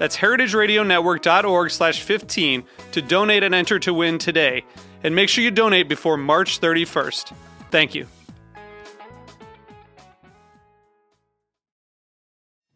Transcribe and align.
That's 0.00 0.16
heritageradionetwork.org 0.16 1.70
slash 1.70 2.00
15 2.00 2.64
to 2.92 3.02
donate 3.02 3.42
and 3.42 3.54
enter 3.54 3.78
to 3.80 3.92
win 3.92 4.16
today. 4.16 4.64
And 5.04 5.14
make 5.14 5.28
sure 5.28 5.44
you 5.44 5.50
donate 5.50 5.90
before 5.90 6.16
March 6.16 6.58
31st. 6.58 7.34
Thank 7.70 7.94
you. 7.94 8.06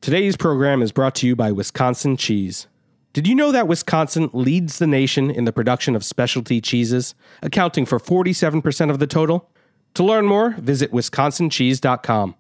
Today's 0.03 0.37
program 0.37 0.83
is 0.83 0.93
brought 0.93 1.15
to 1.17 1.27
you 1.27 1.35
by 1.35 1.51
Wisconsin 1.51 2.19
Cheese. 2.19 2.67
Did 3.15 3.27
you 3.27 3.35
know 3.35 3.53
that 3.53 3.69
Wisconsin 3.69 4.29
leads 4.35 4.79
the 4.79 4.87
nation 4.87 5.31
in 5.31 5.47
the 5.47 5.53
production 5.53 5.97
of 5.97 6.05
specialty 6.05 6.61
cheeses, 6.61 7.15
accounting 7.43 7.87
for 7.87 7.99
47% 7.99 8.91
of 8.91 8.99
the 8.99 9.07
total? 9.07 9.49
To 9.95 10.05
learn 10.05 10.27
more, 10.27 10.51
visit 10.59 10.93
wisconsincheese.com. 10.93 12.35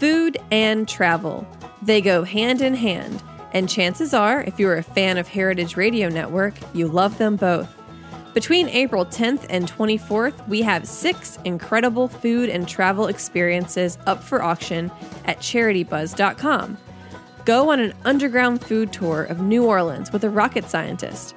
Food 0.00 0.38
and 0.50 0.88
travel. 0.88 1.46
They 1.82 2.00
go 2.00 2.24
hand 2.24 2.62
in 2.62 2.72
hand, 2.72 3.22
and 3.52 3.68
chances 3.68 4.14
are, 4.14 4.42
if 4.42 4.58
you're 4.58 4.78
a 4.78 4.82
fan 4.82 5.18
of 5.18 5.28
Heritage 5.28 5.76
Radio 5.76 6.08
Network, 6.08 6.54
you 6.72 6.88
love 6.88 7.18
them 7.18 7.36
both. 7.36 7.76
Between 8.32 8.70
April 8.70 9.04
10th 9.04 9.44
and 9.50 9.70
24th, 9.70 10.48
we 10.48 10.62
have 10.62 10.88
six 10.88 11.38
incredible 11.44 12.08
food 12.08 12.48
and 12.48 12.66
travel 12.66 13.08
experiences 13.08 13.98
up 14.06 14.24
for 14.24 14.42
auction 14.42 14.90
at 15.26 15.40
charitybuzz.com. 15.40 16.78
Go 17.44 17.70
on 17.70 17.78
an 17.78 17.92
underground 18.06 18.64
food 18.64 18.94
tour 18.94 19.24
of 19.24 19.42
New 19.42 19.66
Orleans 19.66 20.12
with 20.12 20.24
a 20.24 20.30
rocket 20.30 20.64
scientist. 20.70 21.36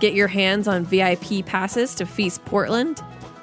Get 0.00 0.14
your 0.14 0.28
hands 0.28 0.66
on 0.66 0.84
VIP 0.84 1.46
passes 1.46 1.94
to 1.94 2.06
Feast 2.06 2.44
Portland, 2.44 3.00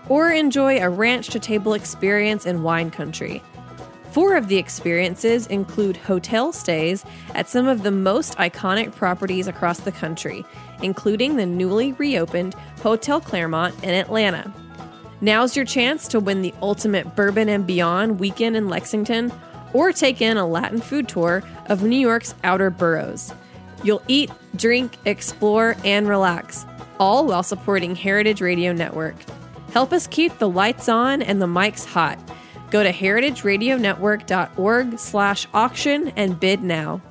or 0.10 0.30
enjoy 0.30 0.82
a 0.82 0.90
ranch 0.90 1.30
to 1.30 1.40
table 1.40 1.74
experience 1.74 2.46
in 2.46 2.64
wine 2.64 2.92
country. 2.92 3.42
Four 4.12 4.36
of 4.36 4.48
the 4.48 4.58
experiences 4.58 5.48
include 5.48 5.98
hotel 5.98 6.52
stays 6.52 7.06
at 7.36 7.50
some 7.50 7.68
of 7.68 7.84
the 7.84 7.92
most 7.92 8.38
iconic 8.38 8.96
properties 8.96 9.48
across 9.48 9.80
the 9.80 9.92
country, 9.92 10.46
including 10.82 11.36
the 11.36 11.46
newly 11.46 11.94
reopened 11.94 12.56
Hotel 12.82 13.22
Clermont 13.22 13.76
in 13.84 13.92
Atlanta. 13.92 14.52
Now's 15.22 15.56
your 15.56 15.66
chance 15.66 16.08
to 16.10 16.20
win 16.20 16.42
the 16.42 16.54
ultimate 16.62 17.16
Bourbon 17.16 17.50
and 17.50 17.66
Beyond 17.66 18.20
weekend 18.20 18.56
in 18.56 18.70
Lexington 18.70 19.32
or 19.74 19.92
take 19.92 20.22
in 20.22 20.38
a 20.38 20.48
Latin 20.48 20.80
food 20.80 21.10
tour 21.10 21.44
of 21.68 21.84
New 21.84 21.98
York's 21.98 22.36
outer 22.44 22.70
boroughs. 22.70 23.34
You'll 23.84 24.04
eat, 24.08 24.32
drink, 24.56 24.98
explore, 25.06 25.76
and 25.84 26.08
relax, 26.08 26.66
all 27.00 27.28
while 27.28 27.44
supporting 27.44 27.96
Heritage 27.96 28.42
Radio 28.42 28.74
Network. 28.74 29.16
Help 29.74 29.94
us 29.94 30.08
keep 30.08 30.38
the 30.38 30.50
lights 30.50 30.90
on 30.90 31.22
and 31.22 31.42
the 31.42 31.48
mics 31.48 31.86
hot. 31.86 32.18
Go 32.70 32.84
to 32.84 32.92
heritageradionetwork.org 32.92 35.00
slash 35.00 35.48
auction 35.54 36.10
and 36.16 36.38
bid 36.40 36.64
now. 36.64 37.02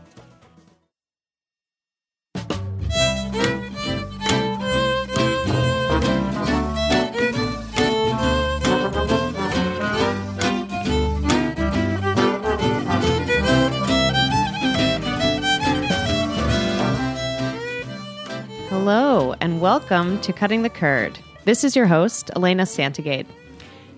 Hello, 18.69 19.35
and 19.41 19.61
welcome 19.61 20.21
to 20.21 20.33
Cutting 20.33 20.63
the 20.63 20.69
Curd. 20.69 21.19
This 21.45 21.65
is 21.65 21.75
your 21.75 21.87
host, 21.87 22.31
Elena 22.37 22.65
Santogade. 22.65 23.27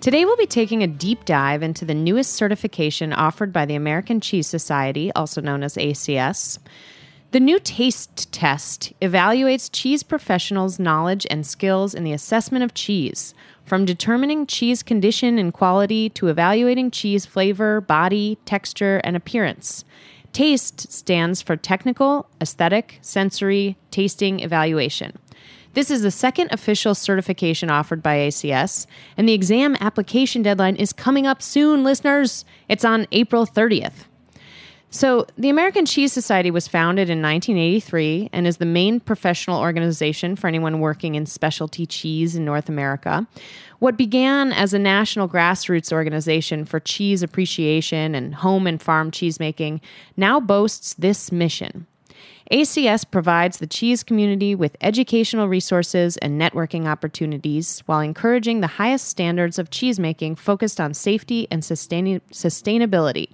Today, 0.00 0.24
we'll 0.24 0.36
be 0.36 0.46
taking 0.46 0.84
a 0.84 0.86
deep 0.86 1.24
dive 1.24 1.60
into 1.60 1.84
the 1.84 1.92
newest 1.92 2.34
certification 2.34 3.12
offered 3.12 3.52
by 3.52 3.66
the 3.66 3.74
American 3.74 4.20
Cheese 4.20 4.46
Society, 4.46 5.10
also 5.14 5.40
known 5.40 5.64
as 5.64 5.74
ACS. 5.74 6.60
The 7.32 7.40
new 7.40 7.58
taste 7.58 8.32
test 8.32 8.92
evaluates 9.02 9.68
cheese 9.72 10.04
professionals' 10.04 10.78
knowledge 10.78 11.26
and 11.28 11.44
skills 11.44 11.94
in 11.94 12.04
the 12.04 12.12
assessment 12.12 12.62
of 12.62 12.74
cheese, 12.74 13.34
from 13.64 13.84
determining 13.84 14.46
cheese 14.46 14.84
condition 14.84 15.36
and 15.36 15.52
quality 15.52 16.10
to 16.10 16.28
evaluating 16.28 16.92
cheese 16.92 17.26
flavor, 17.26 17.80
body, 17.80 18.38
texture, 18.44 19.00
and 19.02 19.16
appearance. 19.16 19.84
TASTE 20.32 20.92
stands 20.92 21.42
for 21.42 21.56
Technical, 21.56 22.28
Aesthetic, 22.40 23.00
Sensory, 23.02 23.76
Tasting 23.90 24.38
Evaluation. 24.38 25.18
This 25.78 25.92
is 25.92 26.02
the 26.02 26.10
second 26.10 26.50
official 26.50 26.92
certification 26.92 27.70
offered 27.70 28.02
by 28.02 28.16
ACS, 28.16 28.88
and 29.16 29.28
the 29.28 29.32
exam 29.32 29.76
application 29.78 30.42
deadline 30.42 30.74
is 30.74 30.92
coming 30.92 31.24
up 31.24 31.40
soon, 31.40 31.84
listeners. 31.84 32.44
It's 32.68 32.84
on 32.84 33.06
April 33.12 33.46
30th. 33.46 33.92
So, 34.90 35.24
the 35.36 35.50
American 35.50 35.86
Cheese 35.86 36.12
Society 36.12 36.50
was 36.50 36.66
founded 36.66 37.08
in 37.08 37.22
1983 37.22 38.30
and 38.32 38.44
is 38.44 38.56
the 38.56 38.66
main 38.66 38.98
professional 38.98 39.60
organization 39.60 40.34
for 40.34 40.48
anyone 40.48 40.80
working 40.80 41.14
in 41.14 41.26
specialty 41.26 41.86
cheese 41.86 42.34
in 42.34 42.44
North 42.44 42.68
America. 42.68 43.24
What 43.78 43.96
began 43.96 44.52
as 44.52 44.74
a 44.74 44.80
national 44.80 45.28
grassroots 45.28 45.92
organization 45.92 46.64
for 46.64 46.80
cheese 46.80 47.22
appreciation 47.22 48.16
and 48.16 48.34
home 48.34 48.66
and 48.66 48.82
farm 48.82 49.12
cheesemaking 49.12 49.80
now 50.16 50.40
boasts 50.40 50.94
this 50.94 51.30
mission 51.30 51.86
ACS 52.50 53.04
provides 53.10 53.58
the 53.58 53.66
cheese 53.66 54.02
community 54.02 54.54
with 54.54 54.76
educational 54.80 55.48
resources 55.48 56.16
and 56.18 56.40
networking 56.40 56.86
opportunities 56.86 57.82
while 57.84 58.00
encouraging 58.00 58.60
the 58.60 58.66
highest 58.66 59.06
standards 59.06 59.58
of 59.58 59.68
cheesemaking 59.68 60.38
focused 60.38 60.80
on 60.80 60.94
safety 60.94 61.46
and 61.50 61.62
sustain- 61.62 62.22
sustainability. 62.32 63.28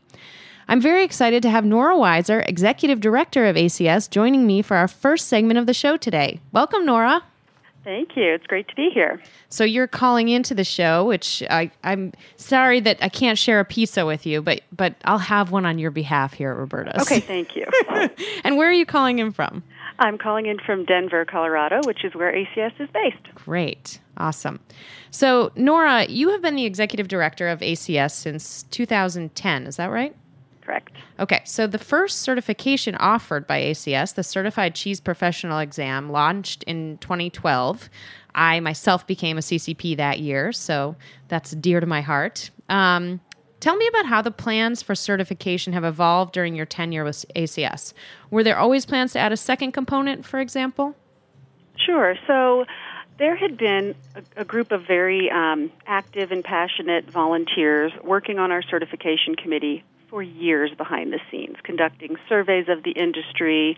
I'm 0.67 0.81
very 0.81 1.05
excited 1.05 1.43
to 1.43 1.51
have 1.51 1.65
Nora 1.65 1.95
Weiser, 1.95 2.43
Executive 2.49 2.99
Director 2.99 3.47
of 3.47 3.55
ACS, 3.55 4.11
joining 4.11 4.47
me 4.47 4.63
for 4.63 4.77
our 4.77 4.89
first 4.89 5.29
segment 5.29 5.59
of 5.59 5.67
the 5.67 5.75
show 5.75 5.97
today. 5.97 6.41
Welcome, 6.51 6.85
Nora. 6.85 7.23
Thank 7.85 8.17
you. 8.17 8.33
It's 8.33 8.47
great 8.47 8.67
to 8.69 8.75
be 8.75 8.91
here. 8.93 9.21
So 9.51 9.63
you're 9.63 9.87
calling 9.87 10.29
into 10.29 10.55
the 10.55 10.65
show, 10.65 11.05
which 11.05 11.43
I, 11.51 11.71
am 11.85 12.13
sorry 12.37 12.81
that 12.81 12.99
I 13.03 13.11
can't 13.11 13.39
share 13.39 13.61
a 13.61 13.65
pizza 13.65 14.07
with 14.07 14.25
you, 14.25 14.41
but 14.43 14.63
but 14.73 14.95
I'll 15.05 15.19
have 15.19 15.51
one 15.51 15.67
on 15.67 15.79
your 15.79 15.91
behalf 15.91 16.33
here 16.33 16.51
at 16.51 16.57
Roberta's. 16.57 17.03
Okay, 17.03 17.21
thank 17.21 17.55
you. 17.55 17.67
and 18.45 18.57
where 18.57 18.69
are 18.69 18.73
you 18.73 18.87
calling 18.87 19.19
in 19.19 19.33
from? 19.33 19.63
I'm 19.99 20.19
calling 20.19 20.47
in 20.47 20.59
from 20.59 20.85
Denver, 20.85 21.25
Colorado, 21.25 21.81
which 21.85 22.05
is 22.05 22.15
where 22.15 22.33
ACS 22.33 22.81
is 22.81 22.89
based. 22.93 23.35
Great. 23.35 24.01
Awesome. 24.17 24.61
So, 25.11 25.53
Nora, 25.55 26.07
you 26.07 26.31
have 26.31 26.43
been 26.43 26.57
the 26.57 26.65
executive 26.65 27.07
director 27.07 27.49
of 27.49 27.61
ACS 27.61 28.13
since 28.13 28.65
2010. 28.65 29.67
Is 29.67 29.77
that 29.77 29.91
right? 29.91 30.17
Correct. 30.65 30.93
Okay, 31.21 31.43
so 31.45 31.67
the 31.67 31.79
first 31.79 32.23
certification 32.23 32.95
offered 32.97 33.47
by 33.47 33.61
ACS, 33.61 34.15
the 34.15 34.23
Certified 34.23 34.75
Cheese 34.75 35.01
Professional 35.01 35.59
Exam, 35.59 36.11
launched 36.11 36.63
in 36.65 36.99
2012. 36.99 37.91
I 38.35 38.61
myself 38.61 39.07
became 39.07 39.37
a 39.37 39.43
CCP 39.43 39.97
that 39.97 40.21
year, 40.21 40.53
so 40.53 40.97
that's 41.29 41.53
dear 41.53 41.81
to 41.81 41.87
my 41.87 42.01
heart. 42.01 42.51
Um, 42.69 43.21
tell 43.61 43.77
me 43.77 43.87
about 43.89 44.07
how 44.07 44.23
the 44.23 44.31
plans 44.31 44.83
for 44.83 44.95
certification 44.95 45.73
have 45.75 45.85
evolved 45.85 46.33
during 46.33 46.55
your 46.55 46.67
tenure 46.67 47.05
with 47.05 47.25
ACS. 47.37 47.93
Were 48.31 48.43
there 48.43 48.59
always 48.59 48.87
plans 48.87 49.13
to 49.13 49.19
add 49.19 49.33
a 49.33 49.37
second 49.37 49.73
component, 49.73 50.25
for 50.25 50.41
example? 50.41 50.97
Sure. 51.77 52.17
So 52.27 52.65
there 53.19 53.37
had 53.37 53.59
been 53.59 53.95
a, 54.17 54.41
a 54.41 54.45
group 54.45 54.73
of 54.73 54.87
very 54.87 55.31
um, 55.31 55.71
active 55.87 56.33
and 56.33 56.43
passionate 56.43 57.11
volunteers 57.11 57.93
working 58.03 58.39
on 58.39 58.51
our 58.51 58.63
certification 58.63 59.37
committee 59.37 59.85
for 60.15 60.23
years 60.23 60.71
behind 60.79 61.13
the 61.13 61.19
scenes, 61.29 61.57
conducting 61.65 62.15
surveys 62.29 62.67
of 62.69 62.85
the 62.85 62.93
industry, 62.93 63.77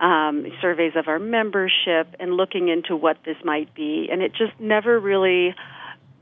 um, 0.00 0.46
surveys 0.62 0.92
of 0.94 1.08
our 1.08 1.18
membership, 1.18 2.14
and 2.20 2.34
looking 2.36 2.68
into 2.68 2.94
what 2.94 3.16
this 3.26 3.34
might 3.42 3.74
be. 3.74 4.06
And 4.08 4.22
it 4.22 4.30
just 4.30 4.52
never 4.60 5.00
really 5.00 5.52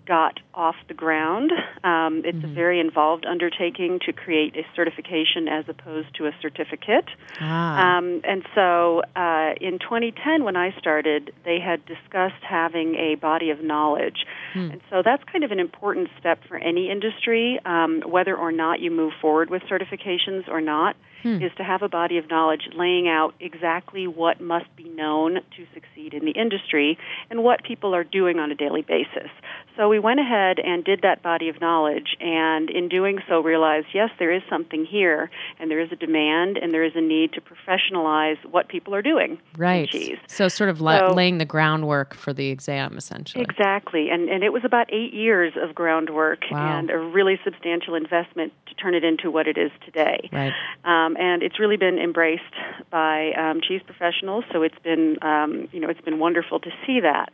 got 0.06 0.40
off 0.54 0.74
the 0.88 0.94
ground. 0.94 1.52
Um, 1.84 2.22
it's 2.24 2.36
mm-hmm. 2.38 2.50
a 2.50 2.54
very 2.54 2.80
involved 2.80 3.24
undertaking 3.24 4.00
to 4.06 4.12
create 4.12 4.56
a 4.56 4.62
certification 4.74 5.48
as 5.48 5.64
opposed 5.68 6.14
to 6.16 6.26
a 6.26 6.32
certificate. 6.40 7.06
Ah. 7.40 7.98
Um, 7.98 8.20
and 8.24 8.42
so 8.54 9.02
uh, 9.16 9.54
in 9.60 9.78
2010, 9.78 10.44
when 10.44 10.56
I 10.56 10.74
started, 10.78 11.32
they 11.44 11.58
had 11.60 11.84
discussed 11.86 12.42
having 12.48 12.94
a 12.96 13.14
body 13.16 13.50
of 13.50 13.62
knowledge. 13.62 14.26
Hmm. 14.52 14.72
And 14.72 14.80
so 14.90 15.02
that's 15.04 15.22
kind 15.30 15.44
of 15.44 15.50
an 15.50 15.60
important 15.60 16.08
step 16.18 16.40
for 16.48 16.56
any 16.56 16.90
industry, 16.90 17.58
um, 17.64 18.02
whether 18.06 18.36
or 18.36 18.52
not 18.52 18.80
you 18.80 18.90
move 18.90 19.12
forward 19.20 19.50
with 19.50 19.62
certifications 19.62 20.48
or 20.48 20.60
not 20.60 20.96
hmm. 21.22 21.42
is 21.42 21.52
to 21.56 21.64
have 21.64 21.82
a 21.82 21.88
body 21.88 22.18
of 22.18 22.28
knowledge 22.28 22.68
laying 22.74 23.08
out 23.08 23.34
exactly 23.40 24.06
what 24.06 24.40
must 24.40 24.74
be 24.76 24.84
known 24.84 25.34
to 25.56 25.66
succeed 25.74 26.14
in 26.14 26.24
the 26.24 26.32
industry 26.32 26.98
and 27.30 27.42
what 27.42 27.62
people 27.64 27.94
are 27.94 28.04
doing 28.04 28.38
on 28.38 28.50
a 28.50 28.54
daily 28.54 28.82
basis. 28.82 29.30
So 29.76 29.88
we 29.88 29.98
went 29.98 30.20
ahead 30.20 30.58
and 30.58 30.84
did 30.84 31.00
that 31.02 31.22
body 31.22 31.48
of 31.48 31.60
knowledge, 31.60 32.16
and 32.20 32.68
in 32.68 32.88
doing 32.88 33.20
so, 33.28 33.40
realized 33.40 33.86
yes, 33.94 34.10
there 34.18 34.30
is 34.30 34.42
something 34.50 34.84
here, 34.84 35.30
and 35.58 35.70
there 35.70 35.80
is 35.80 35.90
a 35.92 35.96
demand, 35.96 36.58
and 36.58 36.74
there 36.74 36.84
is 36.84 36.92
a 36.94 37.00
need 37.00 37.32
to 37.32 37.40
professionalize 37.40 38.36
what 38.50 38.68
people 38.68 38.94
are 38.94 39.02
doing. 39.02 39.38
Right. 39.56 39.88
So, 40.26 40.48
sort 40.48 40.68
of 40.68 40.80
la- 40.80 41.08
so, 41.08 41.14
laying 41.14 41.38
the 41.38 41.46
groundwork 41.46 42.14
for 42.14 42.32
the 42.34 42.50
exam, 42.50 42.98
essentially. 42.98 43.42
Exactly, 43.42 44.10
and 44.10 44.28
and 44.28 44.44
it 44.44 44.52
was 44.52 44.62
about 44.64 44.92
eight 44.92 45.14
years 45.14 45.54
of 45.56 45.74
groundwork 45.74 46.40
wow. 46.50 46.78
and 46.78 46.90
a 46.90 46.98
really 46.98 47.40
substantial 47.42 47.94
investment 47.94 48.52
to 48.66 48.74
turn 48.74 48.94
it 48.94 49.04
into 49.04 49.30
what 49.30 49.46
it 49.46 49.56
is 49.56 49.70
today. 49.84 50.28
Right. 50.32 50.52
Um, 50.84 51.11
and 51.18 51.42
it's 51.42 51.58
really 51.58 51.76
been 51.76 51.98
embraced 51.98 52.42
by 52.90 53.32
um, 53.32 53.60
cheese 53.60 53.80
professionals. 53.84 54.44
So 54.52 54.62
it's 54.62 54.78
been, 54.82 55.18
um, 55.22 55.68
you 55.72 55.80
know, 55.80 55.88
it's 55.88 56.00
been 56.00 56.18
wonderful 56.18 56.60
to 56.60 56.70
see 56.86 57.00
that. 57.00 57.32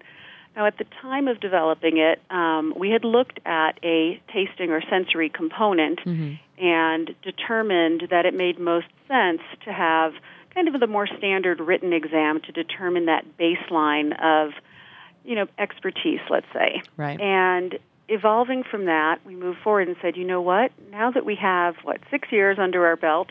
Now, 0.57 0.67
at 0.67 0.79
the 0.79 0.87
time 1.01 1.29
of 1.29 1.41
developing 1.41 1.99
it, 1.99 2.21
um, 2.31 2.75
we 2.77 2.91
had 2.91 3.05
looked 3.05 3.39
at 3.47 3.79
a 3.85 4.21
tasting 4.33 4.71
or 4.71 4.83
sensory 4.91 5.29
component 5.29 6.01
mm-hmm. 6.01 6.35
and 6.65 7.15
determined 7.23 8.09
that 8.11 8.27
it 8.27 8.35
made 8.35 8.59
most 8.59 8.89
sense 9.07 9.41
to 9.65 9.73
have 9.73 10.15
kind 10.55 10.67
of 10.67 10.81
the 10.81 10.87
more 10.87 11.07
standard 11.07 11.61
written 11.61 11.93
exam 11.93 12.41
to 12.41 12.53
determine 12.53 13.07
that 13.07 13.25
baseline 13.39 14.13
of, 14.21 14.53
you 15.25 15.37
know, 15.37 15.47
expertise, 15.59 16.21
let's 16.29 16.47
say. 16.53 16.83
Right. 16.97 17.21
And 17.21 17.79
evolving 18.09 18.63
from 18.69 18.87
that, 18.87 19.19
we 19.25 19.37
moved 19.37 19.59
forward 19.63 19.89
and 19.89 19.97
said, 20.01 20.17
you 20.17 20.25
know 20.25 20.41
what? 20.41 20.73
Now 20.91 21.11
that 21.11 21.25
we 21.25 21.37
have 21.37 21.77
what 21.83 22.01
six 22.11 22.29
years 22.31 22.59
under 22.59 22.87
our 22.87 22.97
belt, 22.97 23.29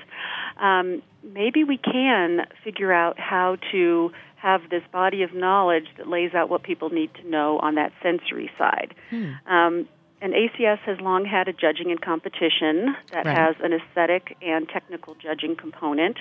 um, 0.60 1.02
maybe 1.24 1.64
we 1.64 1.78
can 1.78 2.46
figure 2.64 2.94
out 2.94 3.20
how 3.20 3.58
to 3.72 4.12
have 4.38 4.62
this 4.70 4.84
body 4.92 5.24
of 5.24 5.34
knowledge 5.34 5.88
that 5.98 6.08
lays 6.08 6.34
out 6.34 6.50
what 6.50 6.64
people 6.64 6.90
need 6.90 7.14
to 7.16 7.28
know 7.28 7.60
on 7.60 7.76
that 7.76 7.92
sensory 8.04 8.52
side. 8.58 8.94
Hmm. 9.10 9.32
Um, 9.48 9.88
and 10.20 10.34
ACS 10.34 10.80
has 10.80 11.00
long 11.00 11.26
had 11.26 11.48
a 11.48 11.54
judging 11.54 11.92
and 11.92 12.02
competition 12.02 12.96
that 13.12 13.26
right. 13.26 13.38
has 13.38 13.56
an 13.62 13.74
aesthetic 13.74 14.36
and 14.42 14.68
technical 14.68 15.16
judging 15.16 15.56
component. 15.56 16.18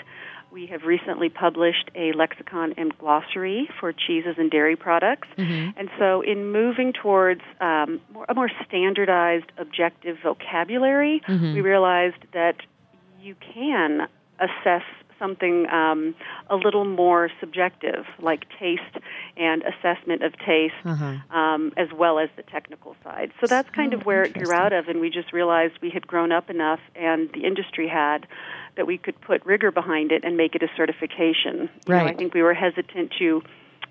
We 0.56 0.64
have 0.68 0.84
recently 0.84 1.28
published 1.28 1.90
a 1.94 2.12
lexicon 2.12 2.72
and 2.78 2.96
glossary 2.96 3.68
for 3.78 3.92
cheeses 3.92 4.36
and 4.38 4.50
dairy 4.50 4.74
products. 4.74 5.28
Mm-hmm. 5.36 5.78
And 5.78 5.90
so, 5.98 6.22
in 6.22 6.50
moving 6.50 6.94
towards 6.94 7.42
um, 7.60 8.00
a 8.26 8.32
more 8.32 8.50
standardized, 8.66 9.52
objective 9.58 10.16
vocabulary, 10.22 11.20
mm-hmm. 11.28 11.52
we 11.52 11.60
realized 11.60 12.24
that 12.32 12.54
you 13.20 13.36
can 13.52 14.08
assess 14.40 14.84
something 15.18 15.66
um, 15.68 16.14
a 16.48 16.56
little 16.56 16.84
more 16.84 17.30
subjective, 17.40 18.04
like 18.20 18.46
taste 18.58 18.82
and 19.36 19.62
assessment 19.62 20.22
of 20.22 20.32
taste, 20.38 20.74
uh-huh. 20.84 21.36
um, 21.36 21.72
as 21.76 21.88
well 21.94 22.18
as 22.18 22.28
the 22.36 22.42
technical 22.42 22.96
side. 23.02 23.32
So 23.40 23.46
that's 23.46 23.70
kind 23.70 23.94
of 23.94 24.04
where 24.04 24.22
it 24.22 24.34
grew 24.34 24.52
out 24.52 24.72
of, 24.72 24.88
and 24.88 25.00
we 25.00 25.10
just 25.10 25.32
realized 25.32 25.74
we 25.82 25.90
had 25.90 26.06
grown 26.06 26.32
up 26.32 26.50
enough, 26.50 26.80
and 26.94 27.30
the 27.32 27.44
industry 27.44 27.88
had, 27.88 28.26
that 28.76 28.86
we 28.86 28.98
could 28.98 29.20
put 29.20 29.44
rigor 29.46 29.70
behind 29.70 30.12
it 30.12 30.24
and 30.24 30.36
make 30.36 30.54
it 30.54 30.62
a 30.62 30.68
certification. 30.76 31.68
You 31.86 31.94
right. 31.94 32.04
Know, 32.04 32.10
I 32.10 32.14
think 32.14 32.34
we 32.34 32.42
were 32.42 32.54
hesitant 32.54 33.12
to 33.18 33.42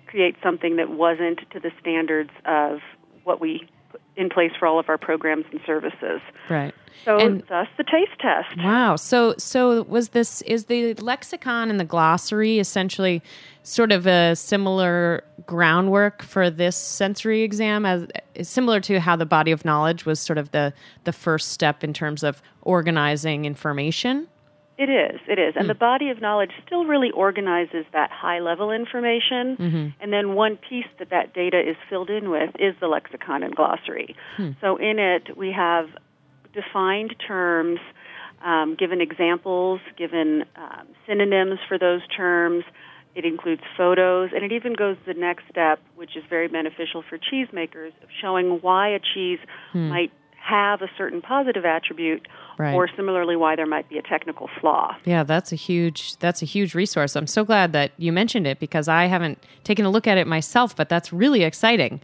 create 0.06 0.36
something 0.42 0.76
that 0.76 0.90
wasn't 0.90 1.40
to 1.50 1.60
the 1.60 1.72
standards 1.80 2.30
of 2.44 2.78
what 3.24 3.40
we 3.40 3.68
in 4.16 4.28
place 4.28 4.52
for 4.58 4.66
all 4.66 4.78
of 4.78 4.88
our 4.88 4.98
programs 4.98 5.44
and 5.50 5.60
services. 5.66 6.20
Right. 6.48 6.74
So 7.04 7.18
and, 7.18 7.42
thus 7.48 7.68
the 7.76 7.84
taste 7.84 8.18
test. 8.20 8.56
Wow. 8.58 8.96
So 8.96 9.34
so 9.38 9.82
was 9.82 10.08
this 10.08 10.42
is 10.42 10.64
the 10.64 10.94
lexicon 10.94 11.70
and 11.70 11.78
the 11.78 11.84
glossary 11.84 12.58
essentially 12.58 13.22
sort 13.62 13.92
of 13.92 14.06
a 14.06 14.34
similar 14.34 15.22
groundwork 15.46 16.22
for 16.22 16.50
this 16.50 16.76
sensory 16.76 17.42
exam 17.42 17.86
as 17.86 18.06
similar 18.42 18.80
to 18.80 18.98
how 18.98 19.14
the 19.16 19.26
body 19.26 19.52
of 19.52 19.64
knowledge 19.64 20.06
was 20.06 20.18
sort 20.18 20.38
of 20.38 20.50
the 20.50 20.72
the 21.04 21.12
first 21.12 21.52
step 21.52 21.84
in 21.84 21.92
terms 21.92 22.22
of 22.22 22.42
organizing 22.62 23.44
information? 23.44 24.26
It 24.78 24.90
is, 24.90 25.20
it 25.26 25.38
is. 25.38 25.54
And 25.56 25.64
mm. 25.64 25.68
the 25.68 25.74
body 25.74 26.10
of 26.10 26.20
knowledge 26.20 26.50
still 26.66 26.84
really 26.84 27.10
organizes 27.10 27.86
that 27.92 28.10
high 28.10 28.40
level 28.40 28.70
information. 28.70 29.56
Mm-hmm. 29.56 29.86
And 30.00 30.12
then 30.12 30.34
one 30.34 30.58
piece 30.58 30.86
that 30.98 31.10
that 31.10 31.32
data 31.32 31.58
is 31.58 31.76
filled 31.88 32.10
in 32.10 32.28
with 32.28 32.50
is 32.58 32.74
the 32.80 32.86
lexicon 32.88 33.42
and 33.42 33.56
glossary. 33.56 34.14
Hmm. 34.36 34.50
So 34.60 34.76
in 34.76 34.98
it, 34.98 35.36
we 35.36 35.50
have 35.52 35.86
defined 36.52 37.14
terms, 37.26 37.78
um, 38.44 38.76
given 38.78 39.00
examples, 39.00 39.80
given 39.96 40.44
um, 40.56 40.88
synonyms 41.06 41.58
for 41.68 41.78
those 41.78 42.02
terms. 42.14 42.64
It 43.14 43.24
includes 43.24 43.62
photos, 43.78 44.30
and 44.34 44.44
it 44.44 44.52
even 44.52 44.74
goes 44.74 44.98
the 45.06 45.14
next 45.14 45.44
step, 45.50 45.80
which 45.94 46.16
is 46.16 46.24
very 46.28 46.48
beneficial 46.48 47.02
for 47.08 47.16
cheesemakers, 47.16 47.92
of 48.02 48.10
showing 48.20 48.58
why 48.60 48.90
a 48.90 48.98
cheese 49.14 49.38
hmm. 49.72 49.88
might 49.88 50.12
have 50.46 50.80
a 50.80 50.88
certain 50.96 51.20
positive 51.20 51.64
attribute 51.64 52.26
right. 52.56 52.74
or 52.74 52.88
similarly 52.94 53.34
why 53.34 53.56
there 53.56 53.66
might 53.66 53.88
be 53.88 53.98
a 53.98 54.02
technical 54.02 54.48
flaw. 54.60 54.94
Yeah, 55.04 55.24
that's 55.24 55.52
a 55.52 55.56
huge 55.56 56.16
that's 56.18 56.40
a 56.40 56.44
huge 56.44 56.74
resource. 56.74 57.16
I'm 57.16 57.26
so 57.26 57.44
glad 57.44 57.72
that 57.72 57.92
you 57.98 58.12
mentioned 58.12 58.46
it 58.46 58.60
because 58.60 58.86
I 58.86 59.06
haven't 59.06 59.42
taken 59.64 59.84
a 59.84 59.90
look 59.90 60.06
at 60.06 60.18
it 60.18 60.26
myself, 60.26 60.76
but 60.76 60.88
that's 60.88 61.12
really 61.12 61.42
exciting. 61.42 62.00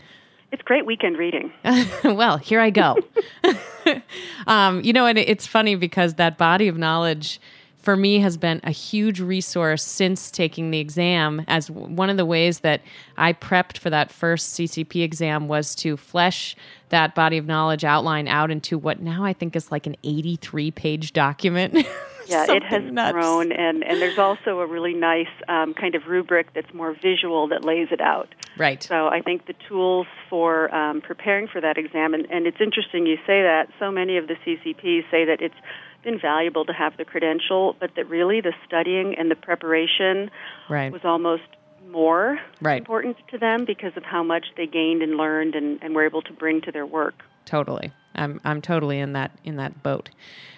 It's 0.51 0.63
great 0.63 0.85
weekend 0.85 1.17
reading. 1.17 1.53
well, 2.05 2.37
here 2.37 2.61
I 2.61 2.71
go. 2.71 2.99
um, 4.47 4.83
you 4.83 4.93
know, 4.93 5.07
and 5.07 5.19
it's 5.19 5.47
funny 5.47 5.77
because 5.77 6.15
that 6.15 6.37
body 6.37 6.69
of 6.69 6.77
knowledge 6.77 7.41
for 7.83 7.97
me 7.97 8.21
has 8.21 8.37
been 8.37 8.61
a 8.63 8.71
huge 8.71 9.21
resource 9.21 9.83
since 9.83 10.31
taking 10.31 10.71
the 10.71 10.79
exam 10.79 11.45
as 11.49 11.69
one 11.69 12.09
of 12.09 12.17
the 12.17 12.25
ways 12.25 12.61
that 12.61 12.81
I 13.17 13.33
prepped 13.33 13.77
for 13.77 13.91
that 13.91 14.13
first 14.13 14.55
CCP 14.55 15.03
exam 15.03 15.49
was 15.49 15.75
to 15.77 15.97
flesh 15.97 16.57
that 16.91 17.15
body 17.15 17.39
of 17.39 17.47
knowledge 17.47 17.85
outline 17.85 18.29
out 18.29 18.51
into 18.51 18.79
what 18.79 19.01
now 19.01 19.25
I 19.25 19.33
think 19.33 19.57
is 19.57 19.73
like 19.73 19.87
an 19.87 19.97
83 20.05 20.71
page 20.71 21.13
document. 21.13 21.75
yeah, 22.27 22.47
it 22.49 22.63
has 22.63 22.85
nuts. 22.85 23.13
grown, 23.13 23.51
and, 23.51 23.83
and 23.83 24.01
there's 24.01 24.19
also 24.19 24.61
a 24.61 24.67
really 24.67 24.95
nice 24.95 25.27
um, 25.49 25.75
kind 25.75 25.95
of 25.95 26.07
rubric 26.07 26.55
that's 26.55 26.73
more 26.73 26.95
visual 26.95 27.49
that 27.49 27.65
lays 27.65 27.89
it 27.91 28.01
out. 28.01 28.35
Right. 28.57 28.83
So 28.83 29.09
I 29.09 29.23
think 29.23 29.47
the 29.47 29.55
tools 29.69 30.07
for 30.31 30.73
um, 30.75 31.01
preparing 31.01 31.49
for 31.49 31.61
that 31.61 31.79
exam, 31.79 32.15
and, 32.15 32.31
and 32.31 32.47
it's 32.47 32.61
interesting 32.61 33.07
you 33.07 33.17
say 33.27 33.43
that. 33.43 33.69
So 33.79 33.91
many 33.91 34.19
of 34.19 34.29
the 34.29 34.35
CCPs 34.47 35.11
say 35.11 35.25
that 35.25 35.41
it's 35.41 35.55
been 36.03 36.19
valuable 36.19 36.65
to 36.65 36.73
have 36.73 36.97
the 36.97 37.05
credential, 37.05 37.77
but 37.79 37.95
that 37.97 38.09
really 38.09 38.41
the 38.41 38.53
studying 38.67 39.15
and 39.17 39.31
the 39.31 39.37
preparation 39.37 40.31
right. 40.69 40.93
was 40.93 41.03
almost 41.05 41.43
more 41.91 42.39
right. 42.61 42.79
important 42.79 43.17
to 43.31 43.39
them 43.39 43.65
because 43.65 43.93
of 43.97 44.03
how 44.05 44.23
much 44.23 44.47
they 44.57 44.67
gained 44.67 45.03
and 45.03 45.17
learned 45.17 45.55
and, 45.55 45.83
and 45.83 45.95
were 45.95 46.05
able 46.05 46.23
to 46.23 46.33
bring 46.33 46.61
to 46.63 46.73
their 46.73 46.87
work. 46.87 47.23
Totally, 47.45 47.93
I'm 48.15 48.41
I'm 48.45 48.63
totally 48.63 48.99
in 48.99 49.13
that 49.15 49.33
in 49.45 49.57
that 49.57 49.83
boat. 49.83 50.11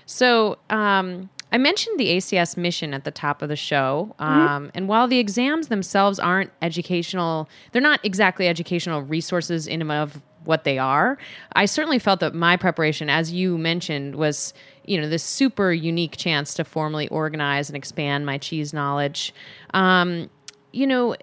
So 0.06 0.58
um, 0.68 1.30
I 1.50 1.58
mentioned 1.58 1.98
the 1.98 2.08
ACS 2.08 2.56
mission 2.56 2.92
at 2.92 3.04
the 3.04 3.10
top 3.10 3.40
of 3.40 3.48
the 3.48 3.56
show, 3.56 4.14
mm-hmm. 4.18 4.22
um, 4.22 4.66
mm-hmm. 4.66 4.70
and 4.74 4.88
while 4.88 5.08
the 5.08 5.18
exams 5.18 5.68
themselves 5.68 6.18
aren't 6.18 6.50
educational, 6.60 7.48
they're 7.72 7.82
not 7.82 8.00
exactly 8.04 8.48
educational 8.48 9.02
resources 9.02 9.66
in 9.66 9.80
and 9.80 9.92
of 9.92 10.20
what 10.44 10.64
they 10.64 10.78
are. 10.78 11.18
I 11.54 11.66
certainly 11.66 11.98
felt 11.98 12.20
that 12.20 12.34
my 12.34 12.56
preparation, 12.56 13.10
as 13.10 13.32
you 13.32 13.58
mentioned, 13.58 14.16
was 14.16 14.54
you 14.84 15.00
know 15.00 15.08
this 15.08 15.22
super 15.22 15.72
unique 15.72 16.16
chance 16.16 16.54
to 16.54 16.64
formally 16.64 17.08
organize 17.08 17.68
and 17.68 17.76
expand 17.76 18.26
my 18.26 18.38
cheese 18.38 18.72
knowledge. 18.72 19.34
Um, 19.72 20.30
you 20.72 20.86
know, 20.86 21.16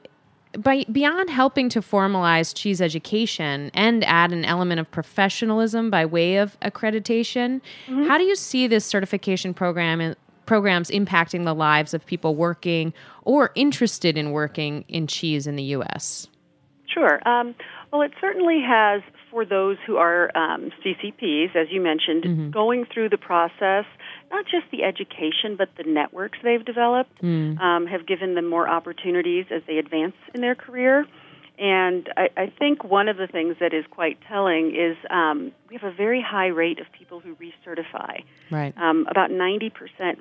by 0.57 0.85
beyond 0.91 1.29
helping 1.29 1.69
to 1.69 1.81
formalize 1.81 2.55
cheese 2.55 2.81
education 2.81 3.71
and 3.73 4.03
add 4.05 4.31
an 4.31 4.45
element 4.45 4.79
of 4.79 4.89
professionalism 4.91 5.89
by 5.89 6.05
way 6.05 6.37
of 6.37 6.59
accreditation, 6.61 7.61
mm-hmm. 7.87 8.03
how 8.03 8.17
do 8.17 8.23
you 8.23 8.35
see 8.35 8.67
this 8.67 8.85
certification 8.85 9.53
program 9.53 10.15
programs 10.45 10.89
impacting 10.89 11.45
the 11.45 11.53
lives 11.53 11.93
of 11.93 12.05
people 12.05 12.35
working 12.35 12.93
or 13.23 13.51
interested 13.55 14.17
in 14.17 14.31
working 14.31 14.83
in 14.89 15.07
cheese 15.07 15.47
in 15.47 15.55
the 15.55 15.63
U.S.? 15.63 16.27
Sure. 16.87 17.25
Um, 17.27 17.55
well, 17.91 18.01
it 18.01 18.11
certainly 18.21 18.61
has 18.65 19.01
for 19.29 19.45
those 19.45 19.77
who 19.85 19.97
are 19.97 20.35
um, 20.35 20.71
CCPs, 20.83 21.55
as 21.55 21.67
you 21.69 21.81
mentioned, 21.81 22.23
mm-hmm. 22.23 22.49
going 22.51 22.85
through 22.93 23.09
the 23.09 23.17
process 23.17 23.85
not 24.31 24.45
just 24.45 24.65
the 24.71 24.83
education, 24.83 25.55
but 25.57 25.69
the 25.77 25.83
networks 25.83 26.39
they've 26.43 26.63
developed 26.63 27.11
um, 27.59 27.85
have 27.85 28.07
given 28.07 28.33
them 28.33 28.49
more 28.49 28.67
opportunities 28.67 29.45
as 29.51 29.61
they 29.67 29.77
advance 29.77 30.15
in 30.33 30.41
their 30.41 30.55
career. 30.55 31.05
And 31.61 32.09
I, 32.17 32.29
I 32.35 32.53
think 32.57 32.83
one 32.83 33.07
of 33.07 33.17
the 33.17 33.27
things 33.27 33.55
that 33.59 33.71
is 33.71 33.85
quite 33.91 34.17
telling 34.27 34.75
is 34.75 34.97
um, 35.11 35.51
we 35.69 35.77
have 35.77 35.83
a 35.83 35.95
very 35.95 36.19
high 36.19 36.47
rate 36.47 36.79
of 36.79 36.87
people 36.91 37.19
who 37.19 37.35
recertify. 37.35 38.23
Right. 38.49 38.75
Um, 38.77 39.05
about 39.07 39.29
90% 39.29 39.71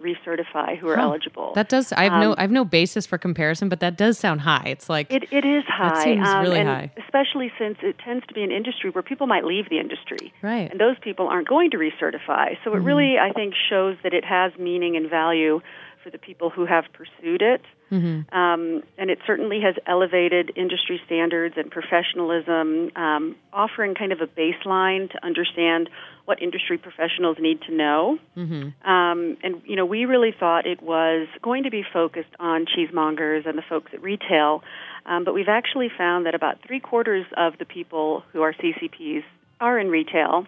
recertify 0.00 0.76
who 0.78 0.88
are 0.88 0.96
Huh. 0.96 1.02
eligible. 1.02 1.52
That 1.54 1.70
does. 1.70 1.92
I 1.92 2.04
have 2.04 2.20
no. 2.20 2.32
Um, 2.32 2.34
I 2.36 2.42
have 2.42 2.50
no 2.50 2.66
basis 2.66 3.06
for 3.06 3.16
comparison, 3.16 3.70
but 3.70 3.80
that 3.80 3.96
does 3.96 4.18
sound 4.18 4.42
high. 4.42 4.64
It's 4.66 4.90
like 4.90 5.10
It, 5.10 5.24
it 5.32 5.46
is 5.46 5.64
high. 5.66 5.88
That 5.94 6.04
seems 6.04 6.28
um, 6.28 6.42
really 6.42 6.62
high. 6.62 6.92
Especially 7.02 7.50
since 7.58 7.78
it 7.82 7.96
tends 8.04 8.26
to 8.26 8.34
be 8.34 8.42
an 8.42 8.52
industry 8.52 8.90
where 8.90 9.02
people 9.02 9.26
might 9.26 9.44
leave 9.46 9.70
the 9.70 9.78
industry. 9.78 10.34
Right. 10.42 10.70
And 10.70 10.78
those 10.78 10.96
people 11.00 11.26
aren't 11.26 11.48
going 11.48 11.70
to 11.70 11.78
recertify. 11.78 12.58
So 12.62 12.74
it 12.74 12.80
Mm-hmm. 12.80 12.84
really, 12.86 13.18
I 13.18 13.32
think, 13.32 13.54
shows 13.70 13.96
that 14.02 14.12
it 14.12 14.24
has 14.26 14.52
meaning 14.58 14.94
and 14.96 15.08
value 15.08 15.60
for 16.02 16.10
the 16.10 16.18
people 16.18 16.50
who 16.50 16.66
have 16.66 16.84
pursued 16.92 17.42
it. 17.42 17.62
Mm-hmm. 17.90 18.34
Um, 18.34 18.82
and 18.98 19.10
it 19.10 19.18
certainly 19.26 19.60
has 19.60 19.74
elevated 19.86 20.52
industry 20.56 21.00
standards 21.06 21.56
and 21.56 21.70
professionalism, 21.70 22.90
um, 22.96 23.36
offering 23.52 23.94
kind 23.94 24.12
of 24.12 24.20
a 24.20 24.26
baseline 24.26 25.10
to 25.10 25.24
understand 25.24 25.90
what 26.24 26.40
industry 26.40 26.78
professionals 26.78 27.36
need 27.40 27.60
to 27.62 27.74
know. 27.74 28.18
Mm-hmm. 28.36 28.88
Um, 28.88 29.36
and 29.42 29.62
you 29.64 29.76
know, 29.76 29.86
we 29.86 30.04
really 30.04 30.32
thought 30.38 30.66
it 30.66 30.82
was 30.82 31.26
going 31.42 31.64
to 31.64 31.70
be 31.70 31.82
focused 31.92 32.34
on 32.38 32.66
cheesemongers 32.66 33.48
and 33.48 33.58
the 33.58 33.64
folks 33.68 33.90
at 33.92 34.02
retail, 34.02 34.62
um, 35.06 35.24
but 35.24 35.34
we've 35.34 35.48
actually 35.48 35.90
found 35.96 36.26
that 36.26 36.34
about 36.34 36.58
three 36.66 36.80
quarters 36.80 37.26
of 37.36 37.58
the 37.58 37.64
people 37.64 38.22
who 38.32 38.42
are 38.42 38.52
CCPs 38.52 39.24
are 39.60 39.78
in 39.78 39.88
retail. 39.88 40.46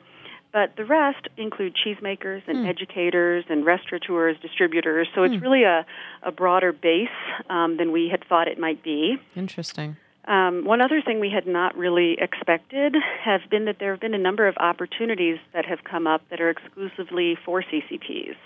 But 0.52 0.76
the 0.76 0.84
rest 0.84 1.28
include 1.38 1.74
cheesemakers 1.74 2.42
and 2.46 2.66
educators 2.68 3.44
and 3.48 3.64
restaurateurs, 3.64 4.36
distributors. 4.42 5.08
So 5.14 5.22
it's 5.22 5.40
really 5.40 5.62
a, 5.62 5.86
a 6.22 6.30
broader 6.30 6.72
base 6.72 7.08
um, 7.48 7.78
than 7.78 7.90
we 7.90 8.08
had 8.10 8.22
thought 8.28 8.48
it 8.48 8.58
might 8.58 8.82
be. 8.82 9.16
interesting. 9.34 9.96
Um, 10.24 10.64
one 10.64 10.80
other 10.80 11.02
thing 11.02 11.18
we 11.18 11.30
had 11.30 11.48
not 11.48 11.76
really 11.76 12.16
expected 12.20 12.94
has 13.24 13.40
been 13.50 13.64
that 13.64 13.76
there 13.80 13.90
have 13.90 14.00
been 14.00 14.14
a 14.14 14.18
number 14.18 14.46
of 14.46 14.56
opportunities 14.58 15.38
that 15.52 15.64
have 15.64 15.82
come 15.82 16.06
up 16.06 16.22
that 16.30 16.40
are 16.40 16.48
exclusively 16.50 17.36
for 17.44 17.62
CCPs. 17.62 18.36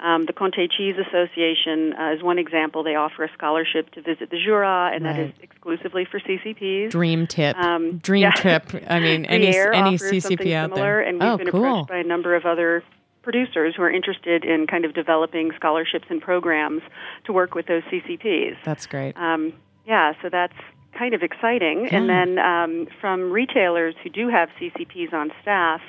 Um, 0.00 0.26
the 0.26 0.32
Comté 0.32 0.70
Cheese 0.70 0.94
Association 0.96 1.92
uh, 1.98 2.12
is 2.14 2.22
one 2.22 2.38
example. 2.38 2.82
They 2.84 2.94
offer 2.94 3.24
a 3.24 3.32
scholarship 3.32 3.90
to 3.92 4.02
visit 4.02 4.30
the 4.30 4.38
Jura, 4.44 4.90
and 4.94 5.04
that 5.04 5.18
Right. 5.18 5.28
is 5.28 5.32
exclusively 5.42 6.04
for 6.04 6.20
CCPs. 6.20 6.90
Dream 6.90 7.26
tip. 7.26 7.56
Um, 7.56 7.98
Dream 8.02 8.22
yeah. 8.22 8.30
trip. 8.32 8.64
I 8.88 9.00
mean, 9.00 9.24
any 9.24 9.48
any 9.48 9.96
CCP 9.98 10.52
out 10.54 10.70
similar, 10.70 10.76
there. 10.82 11.00
and 11.00 11.18
we've 11.18 11.28
oh, 11.28 11.36
been 11.38 11.48
cool. 11.50 11.60
approached 11.60 11.88
by 11.88 11.98
a 11.98 12.04
number 12.04 12.34
of 12.36 12.44
other 12.46 12.84
producers 13.22 13.74
who 13.76 13.82
are 13.82 13.90
interested 13.90 14.44
in 14.44 14.66
kind 14.66 14.84
of 14.84 14.94
developing 14.94 15.50
scholarships 15.56 16.06
and 16.08 16.22
programs 16.22 16.82
to 17.24 17.32
work 17.32 17.54
with 17.54 17.66
those 17.66 17.82
CCPs. 17.84 18.56
That's 18.64 18.86
great. 18.86 19.16
Um, 19.16 19.52
yeah, 19.86 20.12
so 20.22 20.28
that's 20.30 20.54
kind 20.96 21.14
of 21.14 21.22
exciting. 21.22 21.84
Yeah. 21.84 21.96
And 21.98 22.08
then 22.08 22.38
um, 22.38 22.88
from 23.00 23.30
retailers 23.30 23.94
who 24.02 24.10
do 24.10 24.28
have 24.28 24.48
CCPs 24.60 25.12
on 25.12 25.30
staff, 25.42 25.80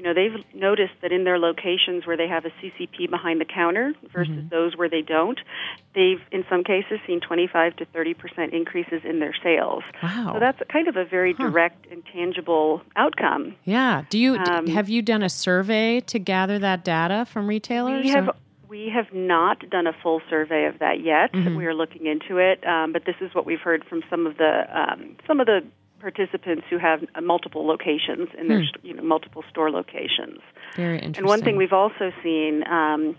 you 0.00 0.06
know, 0.06 0.14
they've 0.14 0.42
noticed 0.54 0.94
that 1.02 1.12
in 1.12 1.24
their 1.24 1.38
locations 1.38 2.06
where 2.06 2.16
they 2.16 2.26
have 2.26 2.46
a 2.46 2.50
CCP 2.62 3.10
behind 3.10 3.38
the 3.38 3.44
counter 3.44 3.92
versus 4.14 4.32
Mm-hmm. 4.34 4.48
those 4.48 4.74
where 4.74 4.88
they 4.88 5.02
don't, 5.02 5.38
they've 5.94 6.20
in 6.32 6.42
some 6.48 6.64
cases 6.64 6.98
seen 7.06 7.20
25 7.20 7.76
to 7.76 7.84
30 7.84 8.14
percent 8.14 8.54
increases 8.54 9.02
in 9.04 9.18
their 9.20 9.34
sales. 9.42 9.82
Wow. 10.02 10.30
So 10.32 10.40
that's 10.40 10.58
kind 10.72 10.88
of 10.88 10.96
a 10.96 11.04
very 11.04 11.34
direct 11.34 11.86
and 11.90 12.02
tangible 12.14 12.80
outcome. 12.96 13.56
yeah. 13.64 14.04
Do 14.08 14.18
you 14.18 14.36
um, 14.38 14.66
have 14.68 14.88
you 14.88 15.02
done 15.02 15.22
a 15.22 15.28
survey 15.28 16.00
to 16.00 16.18
gather 16.18 16.58
that 16.60 16.82
data 16.82 17.26
from 17.26 17.46
retailers? 17.46 18.02
We 18.04 18.10
have 18.10 18.28
or- 18.28 18.34
we 18.70 18.88
have 18.94 19.12
not 19.12 19.68
done 19.68 19.86
a 19.86 19.92
full 20.02 20.22
survey 20.30 20.64
of 20.64 20.78
that 20.78 21.00
yet. 21.02 21.32
Mm-hmm. 21.34 21.56
We 21.56 21.66
are 21.66 21.74
looking 21.74 22.06
into 22.06 22.38
it, 22.38 22.64
um, 22.66 22.92
but 22.94 23.04
this 23.04 23.16
is 23.20 23.34
what 23.34 23.44
we've 23.44 23.60
heard 23.60 23.84
from 23.84 24.02
some 24.08 24.26
of 24.26 24.38
the 24.38 24.62
um, 24.72 25.16
some 25.26 25.40
of 25.40 25.46
the 25.46 25.60
participants 26.00 26.64
who 26.70 26.78
have 26.78 27.04
multiple 27.22 27.66
locations 27.66 28.28
in 28.38 28.48
their 28.48 28.64
st- 28.64 28.84
you 28.84 28.94
know 28.94 29.02
multiple 29.02 29.44
store 29.50 29.70
locations. 29.70 30.40
Very 30.76 30.96
interesting. 30.96 31.18
And 31.18 31.26
one 31.26 31.42
thing 31.42 31.56
we've 31.56 31.72
also 31.72 32.12
seen 32.22 32.64
um, 32.66 33.16